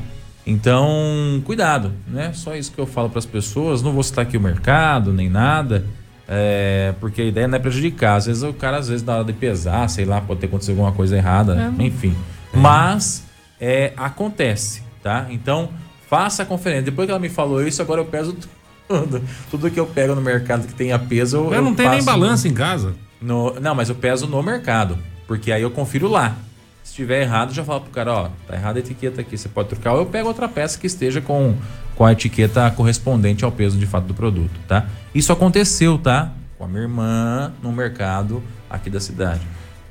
Então, 0.48 1.42
cuidado, 1.44 1.92
né? 2.08 2.32
Só 2.34 2.56
isso 2.56 2.72
que 2.72 2.80
eu 2.80 2.88
falo 2.88 3.10
para 3.10 3.20
as 3.20 3.26
pessoas. 3.26 3.82
Não 3.84 3.92
vou 3.92 4.02
citar 4.02 4.24
aqui 4.26 4.38
o 4.38 4.42
mercado 4.42 5.12
nem 5.12 5.30
nada, 5.30 5.86
é, 6.28 6.94
porque 7.02 7.22
a 7.22 7.26
ideia 7.26 7.48
não 7.48 7.58
é 7.58 7.60
prejudicar. 7.60 8.16
Às 8.16 8.26
vezes 8.28 8.44
o 8.44 8.54
cara, 8.54 8.78
às 8.78 8.88
vezes, 8.88 9.06
na 9.06 9.16
hora 9.16 9.24
de 9.26 9.34
pesar, 9.34 9.88
sei 9.90 10.06
lá, 10.06 10.22
pode 10.22 10.40
ter 10.40 10.48
acontecido 10.48 10.72
alguma 10.72 10.92
coisa 10.94 11.18
errada, 11.18 11.54
enfim. 11.84 12.16
Mas 12.54 13.24
é, 13.60 13.92
acontece, 13.98 14.82
tá? 15.04 15.28
Então, 15.30 15.70
faça 16.10 16.44
a 16.44 16.46
conferência. 16.46 16.84
Depois 16.84 17.06
que 17.06 17.12
ela 17.12 17.20
me 17.20 17.30
falou 17.30 17.66
isso, 17.68 17.82
agora 17.82 18.02
eu 18.02 18.06
peso 18.06 18.36
tudo. 18.88 19.22
Tudo 19.52 19.70
que 19.70 19.80
eu 19.80 19.86
pego 19.86 20.16
no 20.16 20.22
mercado 20.22 20.66
que 20.66 20.74
tenha 20.74 20.98
peso. 20.98 21.38
Eu, 21.38 21.54
Eu 21.56 21.62
não 21.62 21.76
tem 21.76 21.90
nem 21.90 22.04
balança 22.04 22.48
em 22.48 22.54
casa. 22.54 22.94
no- 23.22 23.60
não, 23.60 23.76
mas 23.76 23.90
eu 23.90 23.96
peso 23.96 24.26
no 24.28 24.42
mercado. 24.42 24.98
Porque 25.28 25.52
aí 25.52 25.62
eu 25.62 25.70
confiro 25.72 26.08
lá. 26.08 26.38
Se 26.98 27.04
tiver 27.04 27.22
errado, 27.22 27.54
já 27.54 27.64
falo 27.64 27.82
pro 27.82 27.92
cara, 27.92 28.12
ó, 28.12 28.30
tá 28.48 28.56
errada 28.56 28.80
a 28.80 28.82
etiqueta 28.82 29.22
aqui, 29.22 29.38
você 29.38 29.48
pode 29.48 29.70
trocar. 29.70 29.94
Ou 29.94 30.00
eu 30.00 30.06
pego 30.08 30.30
outra 30.30 30.50
peça 30.50 30.80
que 30.80 30.88
esteja 30.88 31.22
com, 31.22 31.54
com 31.96 32.04
a 32.04 32.12
etiqueta 32.12 32.72
correspondente 32.72 33.46
ao 33.46 33.52
peso 33.52 33.78
de 33.78 33.86
fato 33.86 34.06
do 34.06 34.16
produto, 34.16 34.60
tá? 34.68 34.88
Isso 35.14 35.32
aconteceu, 35.32 36.00
tá? 36.00 36.32
com 36.58 36.64
a 36.64 36.68
minha 36.68 36.82
irmã 36.82 37.54
no 37.62 37.72
mercado 37.72 38.42
aqui 38.68 38.90
da 38.90 39.00
cidade. 39.00 39.42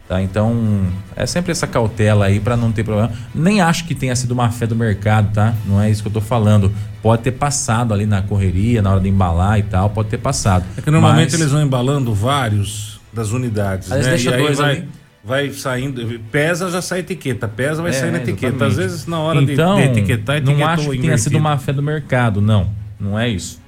Tá? 0.09 0.21
Então, 0.21 0.87
é 1.17 1.27
sempre 1.27 1.53
essa 1.53 1.67
cautela 1.67 2.27
aí 2.27 2.39
para 2.39 2.57
não 2.57 2.71
ter 2.73 2.83
problema. 2.85 3.13
Nem 3.35 3.61
acho 3.61 3.85
que 3.87 3.95
tenha 3.95 4.15
sido 4.15 4.33
uma 4.33 4.51
fé 4.51 4.67
do 4.67 4.75
mercado, 4.75 5.33
tá? 5.33 5.55
Não 5.65 5.81
é 5.81 5.91
isso 5.91 6.03
que 6.03 6.09
eu 6.09 6.13
tô 6.13 6.21
falando. 6.21 6.73
Pode 7.03 7.23
ter 7.23 7.33
passado 7.33 7.93
ali 7.93 8.07
na 8.07 8.23
correria, 8.23 8.83
na 8.83 8.91
hora 8.91 9.01
de 9.01 9.09
embalar 9.09 9.59
e 9.59 9.63
tal, 9.63 9.91
pode 9.91 10.09
ter 10.09 10.19
passado. 10.19 10.65
É 10.77 10.81
que 10.81 10.91
normalmente 10.91 11.33
Mas... 11.33 11.41
eles 11.41 11.53
vão 11.53 11.63
embalando 11.63 12.13
vários 12.13 13.01
das 13.13 13.31
unidades, 13.31 13.91
Às 13.91 14.05
né? 14.05 14.11
Deixa 14.11 14.35
e 14.35 14.43
dois 14.43 14.59
vai, 14.59 14.77
ali. 14.77 14.89
Vai 15.27 15.51
saindo, 15.51 16.21
pesa 16.31 16.71
já 16.71 16.81
sai 16.81 17.01
etiqueta, 17.01 17.49
pesa 17.49 17.83
vai 17.83 17.91
É, 17.91 17.95
sair 17.95 18.11
na 18.13 18.19
etiqueta. 18.19 18.47
exatamente. 18.47 18.71
Às 18.71 18.77
vezes 18.77 19.07
na 19.07 19.19
hora 19.21 19.43
então, 19.43 19.77
de, 19.77 19.83
de 19.83 19.89
etiquetar, 19.99 20.43
não 20.43 20.67
acho 20.67 20.91
que 20.91 20.99
tenha 20.99 21.19
sido 21.19 21.37
uma 21.37 21.59
fé 21.59 21.73
do 21.73 21.83
mercado, 21.83 22.41
não. 22.41 22.71
Não 22.99 23.19
é 23.19 23.29
isso. 23.29 23.61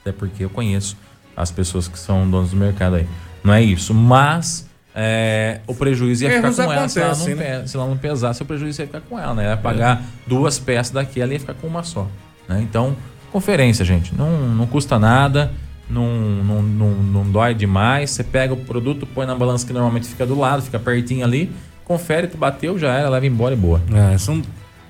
Até 0.00 0.12
porque 0.12 0.44
eu 0.44 0.50
conheço 0.50 0.96
as 1.36 1.50
pessoas 1.50 1.86
que 1.86 1.98
são 1.98 2.28
donos 2.28 2.50
do 2.50 2.56
mercado 2.56 2.96
aí. 2.96 3.06
Não 3.44 3.52
é 3.54 3.62
isso. 3.62 3.92
Mas 3.94 4.66
é, 4.94 5.60
o 5.66 5.74
prejuízo 5.74 6.24
ia 6.24 6.32
Erros 6.32 6.56
ficar 6.56 6.66
com 6.66 6.72
ela 6.72 6.88
se 6.88 7.00
ela, 7.00 7.14
não, 7.16 7.26
né? 7.36 7.66
se 7.66 7.76
ela 7.76 7.86
não 7.86 7.96
pesasse, 7.96 8.42
o 8.42 8.46
prejuízo 8.46 8.80
ia 8.82 8.86
ficar 8.86 9.00
com 9.02 9.18
ela, 9.18 9.34
né? 9.34 9.44
Ela 9.44 9.52
ia 9.52 9.56
pagar 9.58 10.02
duas 10.26 10.58
peças 10.58 10.92
daqui, 10.92 11.20
ela 11.20 11.32
ia 11.32 11.38
ficar 11.38 11.54
com 11.54 11.66
uma 11.68 11.82
só. 11.84 12.08
né? 12.48 12.60
Então, 12.62 12.96
conferência, 13.30 13.84
gente. 13.84 14.12
Não, 14.14 14.48
não 14.48 14.66
custa 14.66 14.98
nada, 14.98 15.52
não, 15.90 16.06
não, 16.44 16.62
não, 16.62 16.90
não 16.90 17.30
dói 17.30 17.54
demais. 17.54 18.10
Você 18.10 18.22
pega 18.24 18.52
o 18.54 18.56
produto, 18.56 19.06
põe 19.06 19.26
na 19.26 19.34
balança 19.34 19.66
que 19.66 19.72
normalmente 19.72 20.06
fica 20.08 20.26
do 20.26 20.38
lado, 20.38 20.62
fica 20.62 20.78
pertinho 20.78 21.24
ali, 21.24 21.50
confere, 21.84 22.26
tu 22.26 22.36
bateu, 22.36 22.78
já 22.78 22.92
era, 22.94 23.08
leva 23.08 23.26
embora 23.26 23.54
e 23.54 23.56
boa. 23.56 23.80
É, 24.12 24.18
são 24.18 24.42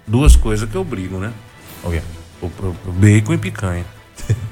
duas 0.07 0.37
coisas 0.37 0.69
que 0.69 0.75
eu 0.77 0.85
brigo, 0.85 1.19
né? 1.19 1.33
O, 1.85 1.89
o- 2.47 2.77
o 2.87 2.93
bacon 2.93 3.35
e 3.35 3.39
picanha. 3.39 3.85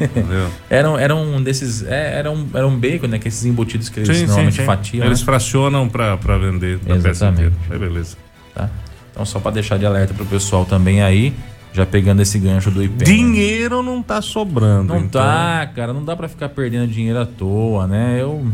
Entendeu? 0.00 0.48
Era, 0.70 0.90
um- 0.90 0.98
era 0.98 1.14
um 1.14 1.42
desses. 1.42 1.82
É, 1.82 2.18
era, 2.18 2.30
um, 2.30 2.48
era 2.54 2.66
um 2.66 2.78
bacon, 2.78 3.08
né? 3.08 3.18
Que 3.18 3.28
esses 3.28 3.44
embutidos 3.44 3.88
que 3.88 3.98
eles 4.00 4.22
normalmente 4.22 4.62
fatiam. 4.62 5.04
Eles 5.04 5.18
né? 5.20 5.24
fracionam 5.24 5.88
pra, 5.88 6.16
pra 6.16 6.38
vender 6.38 6.78
peça 6.78 7.08
Exatamente. 7.08 7.48
inteira. 7.48 7.54
Aí 7.70 7.78
beleza. 7.78 8.16
Tá? 8.54 8.70
Então, 9.10 9.24
só 9.26 9.38
pra 9.40 9.50
deixar 9.50 9.76
de 9.78 9.84
alerta 9.84 10.14
pro 10.14 10.24
pessoal 10.24 10.64
também 10.64 11.02
aí, 11.02 11.34
já 11.76 11.84
pegando 11.84 12.22
esse 12.22 12.38
gancho 12.38 12.70
do 12.70 12.82
IP. 12.82 13.04
Dinheiro 13.04 13.82
não 13.82 14.02
tá 14.02 14.22
sobrando. 14.22 14.94
Não 14.94 15.00
então- 15.00 15.20
tá, 15.20 15.70
cara, 15.74 15.92
não 15.92 16.02
dá 16.02 16.16
pra 16.16 16.26
ficar 16.26 16.48
perdendo 16.48 16.90
dinheiro 16.90 17.20
à 17.20 17.26
toa, 17.26 17.86
né? 17.86 18.16
Eu, 18.18 18.46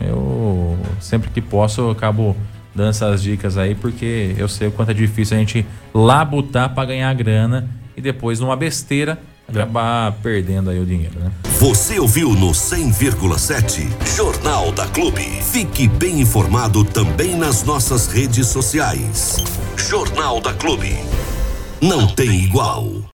eu 0.00 0.78
sempre 1.00 1.30
que 1.30 1.40
posso 1.40 1.80
eu 1.80 1.90
acabo 1.90 2.36
dando 2.72 2.90
essas 2.90 3.20
dicas 3.20 3.58
aí, 3.58 3.74
porque 3.74 4.36
eu 4.38 4.48
sei 4.48 4.68
o 4.68 4.70
quanto 4.70 4.92
é 4.92 4.94
difícil 4.94 5.36
a 5.36 5.40
gente 5.40 5.66
labutar 5.92 6.72
pra 6.72 6.84
ganhar 6.84 7.12
grana 7.14 7.68
e 7.96 8.00
depois, 8.00 8.38
numa 8.38 8.54
besteira, 8.54 9.18
acabar 9.48 10.12
perdendo 10.22 10.70
aí 10.70 10.78
o 10.78 10.86
dinheiro, 10.86 11.18
né? 11.18 11.32
Você 11.58 11.98
ouviu 11.98 12.34
no 12.34 12.50
100,7 12.52 13.88
Jornal 14.16 14.70
da 14.70 14.86
Clube. 14.86 15.22
Fique 15.42 15.88
bem 15.88 16.20
informado 16.20 16.84
também 16.84 17.36
nas 17.36 17.64
nossas 17.64 18.06
redes 18.06 18.46
sociais. 18.46 19.42
Jornal 19.76 20.40
da 20.40 20.52
Clube. 20.52 20.96
Não 21.84 22.06
tem 22.06 22.30
igual. 22.42 22.94